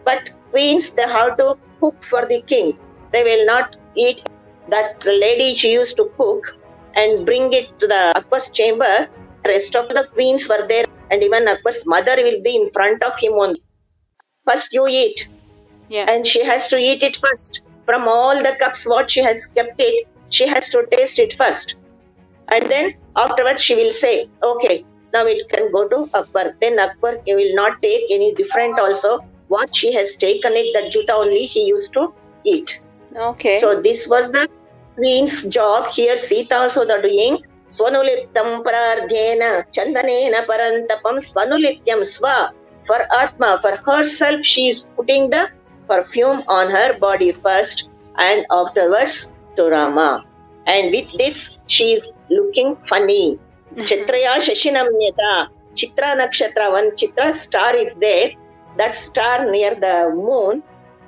But 0.04 0.30
queens, 0.50 0.94
they 0.94 1.02
have 1.08 1.36
to 1.38 1.56
cook 1.80 2.04
for 2.04 2.26
the 2.26 2.42
king. 2.42 2.78
They 3.12 3.24
will 3.24 3.46
not 3.46 3.74
eat. 3.96 4.22
That 4.68 5.00
the 5.00 5.12
lady 5.12 5.54
she 5.54 5.72
used 5.72 5.96
to 5.96 6.10
cook 6.16 6.44
and 6.94 7.26
bring 7.26 7.52
it 7.52 7.78
to 7.80 7.86
the 7.86 8.12
Akbar's 8.16 8.50
chamber. 8.50 9.08
Rest 9.46 9.74
of 9.76 9.88
the 9.88 10.06
queens 10.12 10.48
were 10.48 10.66
there, 10.68 10.84
and 11.10 11.22
even 11.22 11.48
Akbar's 11.48 11.82
mother 11.86 12.16
will 12.16 12.42
be 12.42 12.56
in 12.56 12.70
front 12.70 13.02
of 13.02 13.18
him 13.18 13.32
only. 13.34 13.62
First, 14.46 14.72
you 14.72 14.86
eat 14.88 15.28
Yeah. 15.88 16.06
and 16.08 16.26
she 16.26 16.44
has 16.44 16.68
to 16.68 16.78
eat 16.78 17.02
it 17.02 17.16
first. 17.16 17.62
From 17.86 18.08
all 18.08 18.42
the 18.42 18.56
cups, 18.56 18.86
what 18.88 19.10
she 19.10 19.20
has 19.22 19.46
kept 19.46 19.80
it, 19.80 20.08
she 20.28 20.46
has 20.48 20.70
to 20.70 20.86
taste 20.90 21.18
it 21.18 21.32
first. 21.34 21.76
And 22.48 22.70
then 22.70 22.94
afterwards, 23.16 23.62
she 23.62 23.74
will 23.74 23.92
say, 23.92 24.28
Okay, 24.42 24.84
now 25.12 25.26
it 25.26 25.48
can 25.48 25.70
go 25.72 25.88
to 25.88 26.08
Akbar. 26.14 26.54
Then 26.60 26.78
Akbar 26.78 27.20
will 27.26 27.54
not 27.54 27.82
take 27.82 28.10
any 28.10 28.34
different 28.34 28.78
also. 28.78 29.20
What 29.48 29.74
she 29.74 29.92
has 29.94 30.16
taken 30.16 30.52
it, 30.54 30.72
that 30.74 30.92
juta 30.92 31.14
only 31.14 31.44
he 31.46 31.66
used 31.66 31.92
to 31.94 32.14
eat. 32.44 32.80
Okay. 33.16 33.58
So 33.58 33.80
this 33.80 34.08
was 34.08 34.32
the 34.32 34.48
queen's 34.94 35.48
job. 35.48 35.90
Here 35.90 36.16
Sita 36.16 36.56
also 36.56 36.84
the 36.84 37.00
doing. 37.02 37.38
Swanulittam 37.70 38.62
prardhena 38.62 39.64
chandanena 39.72 40.44
parantapam 40.46 41.18
swanulityam 41.18 42.02
swa. 42.04 42.50
For 42.84 43.00
Atma, 43.12 43.60
for 43.62 43.76
herself, 43.76 44.44
she 44.44 44.68
is 44.68 44.86
putting 44.96 45.30
the 45.30 45.48
perfume 45.88 46.42
on 46.48 46.70
her 46.70 46.98
body 46.98 47.32
first 47.32 47.90
and 48.16 48.44
afterwards 48.50 49.32
to 49.56 49.68
Rama. 49.68 50.24
And 50.66 50.90
with 50.90 51.08
this, 51.16 51.50
she 51.66 51.94
is 51.94 52.12
looking 52.28 52.74
funny. 52.76 53.38
Chitraya 53.76 54.36
Shashinamyata. 54.36 55.48
Chitra 55.74 56.16
Nakshatra, 56.20 56.70
one 56.70 56.90
Chitra 56.92 57.32
star 57.32 57.74
is 57.76 57.94
there. 57.94 58.32
That 58.76 58.94
star 58.96 59.50
near 59.50 59.74
the 59.74 60.12
moon, 60.14 60.62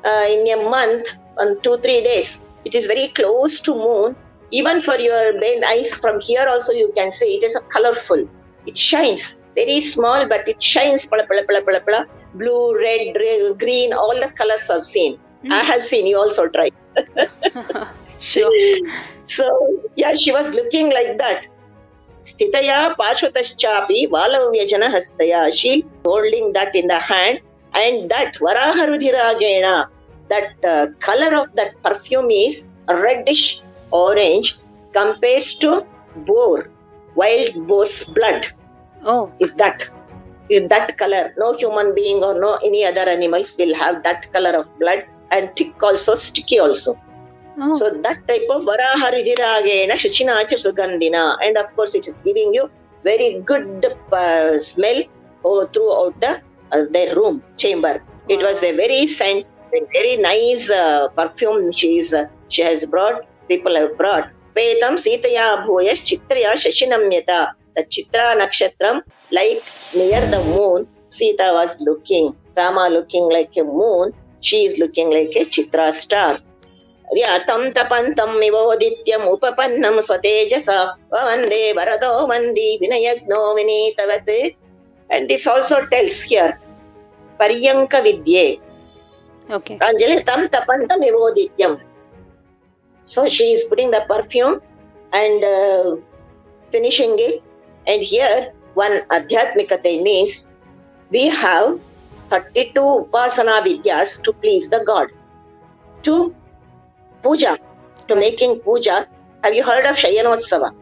uh, 0.05 0.27
in 0.29 0.47
a 0.49 0.69
month, 0.69 1.19
on 1.39 1.61
two, 1.63 1.79
three 1.79 2.03
days, 2.03 2.47
It 2.65 2.75
is 2.75 2.87
very 2.87 3.09
close 3.09 3.61
to 3.61 3.75
moon. 3.75 4.17
Even 4.51 4.81
for 4.81 4.97
your 4.97 5.39
brain 5.39 5.65
eyes 5.65 5.95
from 5.95 6.21
here 6.21 6.47
also 6.49 6.73
you 6.73 6.93
can 6.97 7.11
see 7.13 7.37
it 7.37 7.45
is 7.45 7.57
a 7.57 7.61
colorful. 7.61 8.29
It 8.67 8.79
shines 8.79 9.39
very 9.57 9.81
small, 9.81 10.27
but 10.29 10.49
it 10.49 10.63
shines. 10.63 11.07
Pala, 11.07 11.27
pala, 11.27 11.45
pala, 11.49 11.63
pala, 11.63 11.81
pala. 11.81 12.07
Blue, 12.35 12.75
red, 12.75 13.17
red, 13.17 13.59
green, 13.59 13.93
all 13.93 14.15
the 14.15 14.31
colors 14.41 14.71
are 14.71 14.81
seen. 14.81 15.19
Mm. 15.45 15.53
I 15.53 15.63
have 15.63 15.83
seen. 15.83 16.07
You 16.07 16.19
also 16.19 16.49
try. 16.49 16.71
sure. 18.19 18.53
So 19.25 19.47
yeah, 19.97 20.15
she 20.15 20.33
was 20.33 20.51
looking 20.51 20.91
like 20.91 21.19
that. 21.19 21.47
Stitaya 22.23 22.95
Pashvataschapi 22.97 24.09
Valavyajana 24.09 24.89
Hastaya. 24.89 25.53
She 25.53 25.85
holding 26.05 26.53
that 26.53 26.75
in 26.75 26.87
the 26.87 26.99
hand 26.99 27.41
and 27.75 28.11
that 28.11 28.35
Varaharudhiragena, 28.35 29.89
that 30.29 30.65
uh, 30.65 30.87
color 30.99 31.37
of 31.37 31.53
that 31.55 31.83
perfume 31.83 32.31
is 32.31 32.73
reddish 32.89 33.63
orange 33.91 34.59
compares 34.93 35.55
to 35.57 35.87
boar, 36.17 36.71
wild 37.15 37.67
boar's 37.67 38.05
blood. 38.05 38.47
Oh. 39.05 39.33
Is 39.39 39.55
that 39.57 39.89
is 40.49 40.69
that 40.69 40.97
color. 40.99 41.35
No 41.39 41.55
human 41.55 41.95
being 41.95 42.23
or 42.23 42.39
no 42.39 42.59
any 42.63 42.85
other 42.85 43.09
animals 43.09 43.57
will 43.59 43.75
have 43.75 44.03
that 44.03 44.33
color 44.33 44.57
of 44.59 44.79
blood 44.79 45.05
and 45.31 45.55
tick 45.57 45.83
also, 45.83 46.15
sticky 46.15 46.59
also. 46.59 47.01
Oh. 47.59 47.73
So 47.73 47.91
that 47.91 48.27
type 48.29 48.47
of 48.51 48.65
Varaharijiragena 48.65 49.93
Shuchinacha 49.93 50.57
Sugandhina. 50.65 51.37
And 51.41 51.57
of 51.57 51.75
course 51.77 51.95
it 51.95 52.07
is 52.09 52.21
giving 52.21 52.53
you 52.53 52.69
very 53.05 53.41
good 53.41 53.85
uh, 54.13 54.59
smell 54.59 55.03
oh, 55.45 55.67
throughout 55.67 56.21
the 56.21 56.41
uh, 56.73 56.85
their 56.91 57.15
room, 57.15 57.43
chamber. 57.57 58.03
It 58.29 58.43
was 58.43 58.63
a 58.63 58.75
very 58.75 59.07
scent, 59.07 59.47
very 59.94 60.18
nice 60.18 60.70
uh, 60.70 61.10
perfume 61.10 61.72
she, 61.72 61.98
is, 61.98 62.14
uh, 62.14 62.26
she 62.48 62.62
has 62.62 62.86
brought, 62.86 63.22
people 63.48 63.76
have 63.76 63.98
brought. 63.98 64.30
Petam 64.56 64.96
Sitaya 64.98 65.66
Bhuyash 65.66 66.04
Chitraya 66.04 66.54
Shashinamyata. 66.54 67.52
The 67.76 67.84
Chitra 67.84 68.36
Nakshatram, 68.40 69.02
like 69.32 69.64
near 69.94 70.30
the 70.30 70.44
moon, 70.44 70.88
Sita 71.08 71.52
was 71.54 71.78
looking. 71.80 72.34
Rama 72.58 72.90
looking 72.90 73.30
like 73.32 73.52
a 73.58 73.64
moon, 73.64 74.12
she 74.42 74.66
is 74.66 74.78
looking 74.80 75.12
like 75.12 75.36
a 75.36 75.46
Chitra 75.46 75.92
star. 75.94 76.40
तं 77.12 77.72
तपन्तम् 77.74 78.44
इवोदित्यम् 78.44 79.28
उपपन्नं 79.34 80.00
स्वतेजसा 80.08 80.78
वन्दे 81.14 81.62
वरदो 81.78 82.12
वन्दी 82.30 82.68
विनयज्ञो 82.82 83.40
विनीतवत् 83.56 84.56
and 85.10 85.28
this 85.28 85.48
also 85.48 85.86
tells 85.88 86.22
here 86.24 86.60
Paryanka 87.40 88.02
Vidye. 88.06 88.60
Okay. 89.51 89.79
Anjali 89.79 90.25
Tam 90.25 90.49
Tapantam 90.49 91.01
Evodityam. 91.09 91.81
So 93.05 93.29
she 93.29 93.53
is 93.53 93.65
putting 93.65 93.91
the 93.91 94.05
perfume 94.09 94.61
and 95.13 95.45
uh, 95.45 95.97
finishing 96.71 97.17
it. 97.19 97.43
And 97.87 98.03
here 98.03 98.53
one 98.75 99.01
Adhyatmikate 99.17 100.03
means 100.03 100.51
we 101.11 101.29
have 101.29 101.79
32 102.31 102.81
Upasana 102.81 103.61
Vidyas 103.63 104.23
to 104.23 104.33
please 104.33 104.71
the 104.71 104.83
God. 104.87 105.09
To 106.05 106.35
puja, 107.23 107.59
to 108.09 108.17
making 108.17 108.61
puja. 108.61 109.07
Have 109.43 109.55
you 109.55 109.63
heard 109.63 109.85
of 109.85 109.97
Shayanotsava? 109.97 110.75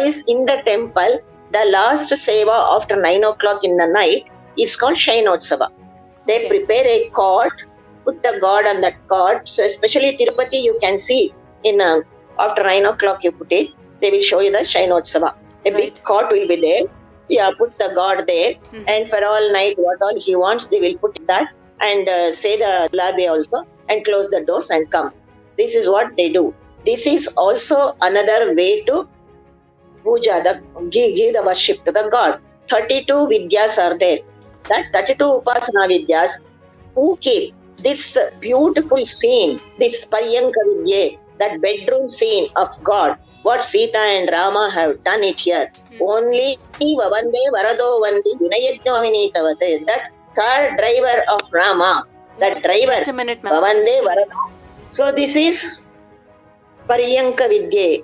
Is 0.00 0.24
in 0.26 0.44
the 0.44 0.60
temple 0.64 1.20
the 1.52 1.64
last 1.70 2.10
seva 2.12 2.76
after 2.76 2.96
9 2.96 3.24
o'clock 3.24 3.64
in 3.64 3.76
the 3.76 3.86
night 3.86 4.28
is 4.58 4.76
called 4.76 4.96
Shainotsava. 4.96 5.68
They 6.26 6.48
prepare 6.48 6.86
a 6.86 7.08
cot, 7.10 7.64
put 8.04 8.22
the 8.22 8.38
god 8.40 8.66
on 8.66 8.80
that 8.80 8.96
cot. 9.08 9.48
So, 9.48 9.64
especially 9.64 10.16
Tirupati, 10.16 10.62
you 10.62 10.78
can 10.80 10.98
see 10.98 11.34
in 11.64 11.80
uh, 11.80 12.00
after 12.38 12.62
9 12.62 12.86
o'clock 12.86 13.24
you 13.24 13.32
put 13.32 13.52
it, 13.52 13.70
they 14.00 14.10
will 14.10 14.22
show 14.22 14.40
you 14.40 14.50
the 14.50 14.58
Shainotsava. 14.58 15.34
A 15.66 15.70
right. 15.70 15.76
big 15.76 16.02
cot 16.02 16.30
will 16.30 16.48
be 16.48 16.56
there. 16.56 16.82
Yeah, 17.28 17.50
put 17.56 17.78
the 17.78 17.92
god 17.94 18.26
there, 18.26 18.54
mm-hmm. 18.54 18.84
and 18.88 19.08
for 19.08 19.24
all 19.24 19.52
night, 19.52 19.78
what 19.78 20.02
all 20.02 20.18
he 20.18 20.34
wants, 20.34 20.66
they 20.66 20.80
will 20.80 20.96
put 20.98 21.24
that 21.28 21.52
and 21.80 22.08
uh, 22.08 22.32
say 22.32 22.56
the 22.58 22.88
larvae 22.92 23.28
also 23.28 23.66
and 23.88 24.04
close 24.04 24.28
the 24.30 24.40
doors 24.44 24.70
and 24.70 24.90
come. 24.90 25.12
This 25.56 25.74
is 25.74 25.88
what 25.88 26.16
they 26.16 26.32
do. 26.32 26.54
This 26.84 27.06
is 27.06 27.28
also 27.36 27.96
another 28.00 28.54
way 28.54 28.82
to 28.84 29.08
puja, 30.02 30.42
the, 30.42 30.88
give, 30.88 31.16
give 31.16 31.34
the 31.34 31.42
worship 31.42 31.84
to 31.84 31.92
the 31.92 32.08
god. 32.10 32.40
32 32.68 33.12
vidyas 33.32 33.78
are 33.78 33.98
there. 33.98 34.20
That 34.68 34.92
32 34.92 35.24
upasana 35.24 35.86
vidyas 35.92 36.44
who 36.94 37.16
keep 37.20 37.54
this 37.82 38.18
beautiful 38.40 39.04
scene, 39.04 39.60
this 39.78 40.06
Paryankavidya, 40.06 41.18
that 41.38 41.60
bedroom 41.60 42.08
scene 42.08 42.46
of 42.56 42.68
God, 42.84 43.18
what 43.42 43.64
Sita 43.64 43.98
and 43.98 44.28
Rama 44.30 44.70
have 44.70 45.02
done 45.04 45.22
it 45.22 45.40
here. 45.40 45.72
Hmm. 45.88 46.02
Only 46.02 46.58
Vavande 46.80 47.42
Varado 47.54 48.00
Vandi 48.04 48.32
Vinayajnavinitavate, 48.40 49.86
that 49.86 50.10
car 50.34 50.76
driver 50.76 51.22
of 51.28 51.40
Rama, 51.52 52.06
that 52.38 52.62
driver, 52.62 52.96
Just 52.98 53.08
a 53.08 53.12
minute, 53.12 53.42
Vavande 53.42 54.00
Varado. 54.02 54.52
So 54.90 55.12
this 55.12 55.36
is 55.36 55.84
Paryanka 56.88 57.48
Vidya. 57.48 58.02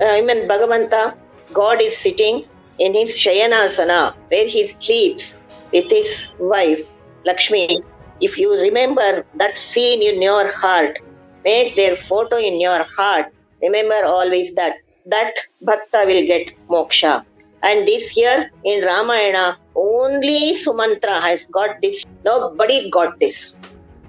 I 0.00 0.20
mean, 0.22 0.48
Bhagavanta, 0.48 1.16
God 1.52 1.80
is 1.80 1.96
sitting 1.96 2.44
in 2.78 2.94
his 2.94 3.16
Shayanasana 3.16 4.14
where 4.28 4.46
he 4.46 4.66
sleeps 4.66 5.38
with 5.72 5.90
his 5.90 6.32
wife 6.38 6.82
Lakshmi. 7.24 7.82
If 8.22 8.38
you 8.38 8.54
remember 8.54 9.26
that 9.34 9.58
scene 9.58 10.00
in 10.00 10.22
your 10.22 10.52
heart, 10.52 11.00
make 11.44 11.74
their 11.74 11.96
photo 11.96 12.36
in 12.36 12.60
your 12.60 12.84
heart. 12.96 13.32
Remember 13.60 14.04
always 14.06 14.54
that 14.54 14.76
that 15.06 15.34
bhakta 15.60 16.04
will 16.06 16.24
get 16.26 16.52
moksha. 16.68 17.24
And 17.62 17.86
this 17.86 18.16
year 18.16 18.50
in 18.64 18.84
Ramayana, 18.84 19.58
only 19.74 20.54
Sumantra 20.54 21.20
has 21.20 21.46
got 21.48 21.82
this. 21.82 22.04
Nobody 22.24 22.90
got 22.90 23.18
this. 23.18 23.58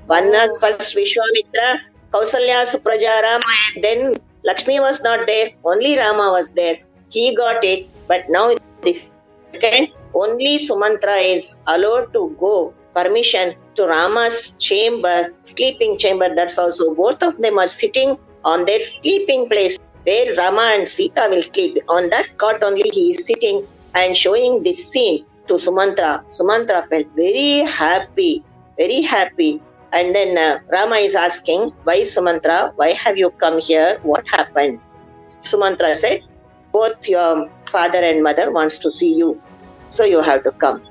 One 0.05 0.27
oh. 0.27 0.31
was 0.31 0.57
first 0.59 0.95
Vishwamitra, 0.95 1.79
Kausalya, 2.11 2.65
Supraja, 2.71 3.39
then 3.81 4.15
Lakshmi 4.43 4.79
was 4.79 5.01
not 5.01 5.25
there, 5.25 5.49
only 5.63 5.97
Rama 5.97 6.29
was 6.31 6.49
there. 6.49 6.77
He 7.09 7.35
got 7.35 7.63
it, 7.63 7.87
but 8.07 8.29
now 8.29 8.55
this 8.81 9.17
second, 9.53 9.89
only 10.13 10.57
Sumantra 10.59 11.23
is 11.23 11.59
allowed 11.65 12.13
to 12.13 12.35
go 12.39 12.73
permission 12.93 13.55
to 13.75 13.85
Rama's 13.85 14.55
chamber, 14.59 15.33
sleeping 15.41 15.97
chamber. 15.97 16.33
That's 16.35 16.57
also 16.57 16.93
both 16.93 17.23
of 17.23 17.37
them 17.37 17.59
are 17.59 17.67
sitting 17.67 18.17
on 18.43 18.65
their 18.65 18.79
sleeping 18.79 19.49
place 19.49 19.77
where 20.03 20.35
Rama 20.35 20.73
and 20.75 20.89
Sita 20.89 21.27
will 21.29 21.43
sleep. 21.43 21.77
On 21.87 22.09
that 22.09 22.37
cot 22.37 22.63
only 22.63 22.89
he 22.89 23.11
is 23.11 23.25
sitting 23.25 23.65
and 23.93 24.15
showing 24.15 24.63
this 24.63 24.91
scene 24.91 25.25
to 25.47 25.53
Sumantra. 25.55 26.23
Sumantra 26.29 26.87
felt 26.89 27.07
very 27.15 27.59
happy, 27.65 28.43
very 28.77 29.01
happy. 29.01 29.61
And 29.91 30.15
then 30.15 30.37
uh, 30.37 30.59
Rama 30.71 30.95
is 30.95 31.15
asking, 31.15 31.71
Why 31.83 32.01
Sumantra? 32.01 32.73
Why 32.75 32.93
have 32.93 33.17
you 33.17 33.29
come 33.29 33.59
here? 33.59 33.99
What 34.01 34.27
happened? 34.27 34.79
Sumantra 35.29 35.95
said, 35.95 36.21
Both 36.71 37.07
your 37.07 37.49
father 37.69 37.99
and 37.99 38.23
mother 38.23 38.51
wants 38.51 38.79
to 38.79 38.91
see 38.91 39.13
you. 39.13 39.41
So 39.87 40.03
you 40.05 40.21
have 40.21 40.43
to 40.45 40.51
come. 40.51 40.81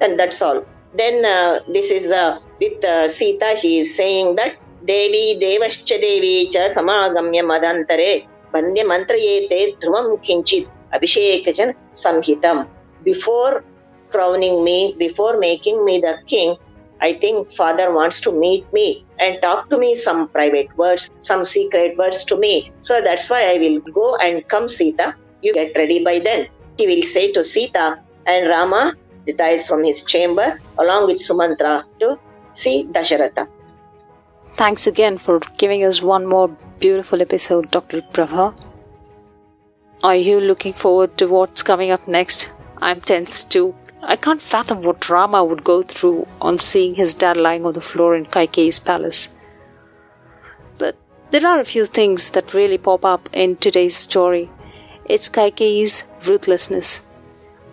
And 0.00 0.18
that's 0.18 0.42
all. 0.42 0.64
Then 0.94 1.24
uh, 1.24 1.60
this 1.68 1.90
is 1.90 2.12
uh, 2.12 2.38
with 2.60 2.82
uh, 2.84 3.08
Sita, 3.08 3.56
he 3.60 3.80
is 3.80 3.94
saying 3.96 4.36
that 4.36 4.56
Devi 4.84 5.38
Devascha 5.40 6.00
Devi 6.00 6.48
cha 6.48 6.68
samagamya 6.68 7.42
madantare 7.44 8.26
bandya 8.52 8.84
mantrayete 8.84 9.78
dhruvam 9.78 10.22
kinchit 10.22 10.68
abhishekajan 10.92 11.74
samhitam. 11.94 12.68
Before 13.04 13.64
crowning 14.10 14.64
me, 14.64 14.94
before 14.98 15.38
making 15.38 15.84
me 15.84 16.00
the 16.00 16.18
king, 16.26 16.56
I 17.00 17.12
think 17.12 17.52
Father 17.52 17.92
wants 17.92 18.22
to 18.22 18.32
meet 18.32 18.72
me 18.72 19.04
and 19.18 19.40
talk 19.42 19.68
to 19.70 19.78
me 19.78 19.94
some 19.94 20.28
private 20.28 20.76
words, 20.76 21.10
some 21.18 21.44
secret 21.44 21.96
words 21.98 22.24
to 22.24 22.36
me. 22.36 22.72
So 22.80 23.00
that's 23.00 23.28
why 23.30 23.54
I 23.54 23.58
will 23.58 23.80
go 23.80 24.16
and 24.16 24.46
come, 24.48 24.68
Sita. 24.68 25.14
You 25.42 25.52
get 25.52 25.76
ready 25.76 26.02
by 26.02 26.18
then. 26.18 26.48
He 26.76 26.86
will 26.86 27.02
say 27.02 27.30
to 27.32 27.44
Sita, 27.44 27.98
and 28.26 28.48
Rama 28.48 28.94
retires 29.28 29.68
from 29.68 29.84
his 29.84 30.04
chamber 30.04 30.48
along 30.78 31.06
with 31.06 31.18
Sumantra 31.18 31.84
to 32.00 32.18
see 32.52 32.76
Dasharatha. 32.90 33.48
Thanks 34.56 34.86
again 34.86 35.18
for 35.18 35.40
giving 35.56 35.84
us 35.84 36.02
one 36.02 36.26
more 36.26 36.48
beautiful 36.80 37.22
episode, 37.22 37.70
Dr. 37.70 38.00
Prabha. 38.02 38.54
Are 40.02 40.16
you 40.16 40.40
looking 40.40 40.72
forward 40.72 41.16
to 41.18 41.26
what's 41.26 41.62
coming 41.62 41.90
up 41.90 42.08
next? 42.08 42.52
I'm 42.80 43.00
tense 43.00 43.44
too. 43.44 43.74
I 44.02 44.16
can't 44.16 44.40
fathom 44.40 44.82
what 44.82 45.08
Rama 45.08 45.44
would 45.44 45.64
go 45.64 45.82
through 45.82 46.26
on 46.40 46.58
seeing 46.58 46.94
his 46.94 47.14
dad 47.14 47.36
lying 47.36 47.66
on 47.66 47.74
the 47.74 47.80
floor 47.80 48.14
in 48.16 48.26
Kaikeyi's 48.26 48.78
palace. 48.78 49.30
But 50.78 50.96
there 51.30 51.46
are 51.46 51.58
a 51.58 51.64
few 51.64 51.84
things 51.84 52.30
that 52.30 52.54
really 52.54 52.78
pop 52.78 53.04
up 53.04 53.28
in 53.32 53.56
today's 53.56 53.96
story. 53.96 54.50
It's 55.04 55.28
Kaikeyi's 55.28 56.04
ruthlessness. 56.24 57.02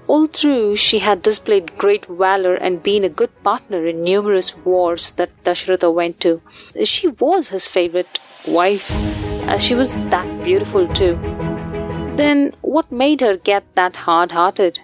All 0.07 0.27
through, 0.27 0.75
she 0.75 0.99
had 0.99 1.23
displayed 1.23 1.77
great 1.77 2.05
valor 2.05 2.55
and 2.55 2.83
been 2.83 3.03
a 3.03 3.09
good 3.09 3.31
partner 3.43 3.85
in 3.87 4.03
numerous 4.03 4.55
wars 4.57 5.11
that 5.13 5.43
Dasharatha 5.43 5.91
went 5.93 6.19
to. 6.21 6.41
She 6.83 7.07
was 7.07 7.49
his 7.49 7.67
favorite 7.67 8.19
wife. 8.47 8.91
as 9.47 9.63
she 9.63 9.75
was 9.75 9.93
that 10.09 10.27
beautiful 10.43 10.87
too. 10.87 11.15
Then 12.15 12.53
what 12.61 12.91
made 12.91 13.21
her 13.21 13.37
get 13.37 13.63
that 13.75 13.95
hard 14.07 14.31
hearted? 14.31 14.79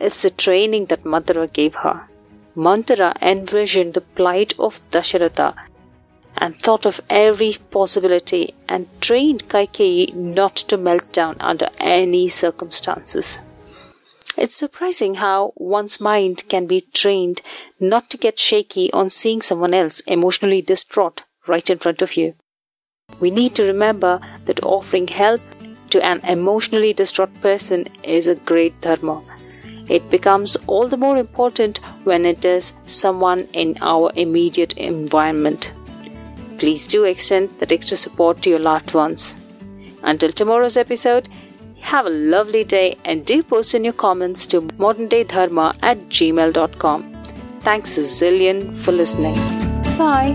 It's 0.00 0.22
the 0.22 0.30
training 0.30 0.86
that 0.86 1.04
Manthara 1.04 1.46
gave 1.46 1.76
her. 1.76 2.08
Manthara 2.54 3.14
envisioned 3.22 3.94
the 3.94 4.00
plight 4.00 4.54
of 4.58 4.80
Dasharatha 4.90 5.54
and 6.36 6.58
thought 6.58 6.86
of 6.86 7.00
every 7.08 7.56
possibility 7.70 8.54
and 8.68 8.88
trained 9.00 9.48
Kaikeyi 9.48 10.14
not 10.14 10.56
to 10.56 10.76
melt 10.76 11.12
down 11.12 11.36
under 11.40 11.68
any 11.78 12.28
circumstances. 12.28 13.40
It's 14.36 14.54
surprising 14.54 15.16
how 15.16 15.52
one's 15.56 16.00
mind 16.00 16.44
can 16.48 16.66
be 16.66 16.82
trained 16.92 17.42
not 17.78 18.08
to 18.10 18.16
get 18.16 18.38
shaky 18.38 18.92
on 18.92 19.10
seeing 19.10 19.42
someone 19.42 19.74
else 19.74 20.00
emotionally 20.00 20.62
distraught 20.62 21.24
right 21.46 21.68
in 21.68 21.78
front 21.78 22.00
of 22.00 22.16
you. 22.16 22.34
We 23.18 23.30
need 23.30 23.54
to 23.56 23.66
remember 23.66 24.20
that 24.44 24.62
offering 24.62 25.08
help 25.08 25.40
to 25.90 26.04
an 26.04 26.20
emotionally 26.24 26.92
distraught 26.92 27.34
person 27.42 27.88
is 28.04 28.28
a 28.28 28.36
great 28.36 28.80
dharma. 28.80 29.22
It 29.88 30.08
becomes 30.08 30.56
all 30.68 30.86
the 30.86 30.96
more 30.96 31.16
important 31.16 31.78
when 32.04 32.24
it 32.24 32.44
is 32.44 32.74
someone 32.86 33.48
in 33.52 33.76
our 33.80 34.12
immediate 34.14 34.74
environment. 34.76 35.72
Please 36.58 36.86
do 36.86 37.04
extend 37.04 37.50
that 37.58 37.72
extra 37.72 37.96
support 37.96 38.42
to 38.42 38.50
your 38.50 38.60
loved 38.60 38.94
ones. 38.94 39.36
Until 40.02 40.30
tomorrow's 40.30 40.76
episode, 40.76 41.28
have 41.80 42.06
a 42.06 42.10
lovely 42.10 42.64
day 42.64 42.96
and 43.04 43.24
do 43.24 43.42
post 43.42 43.74
in 43.74 43.84
your 43.84 43.92
comments 43.92 44.46
to 44.46 44.62
moderndaydharma 44.62 45.76
at 45.82 45.98
gmail.com. 46.08 47.12
Thanks 47.62 47.98
a 47.98 48.00
zillion 48.00 48.74
for 48.74 48.92
listening. 48.92 49.34
Bye. 49.98 50.34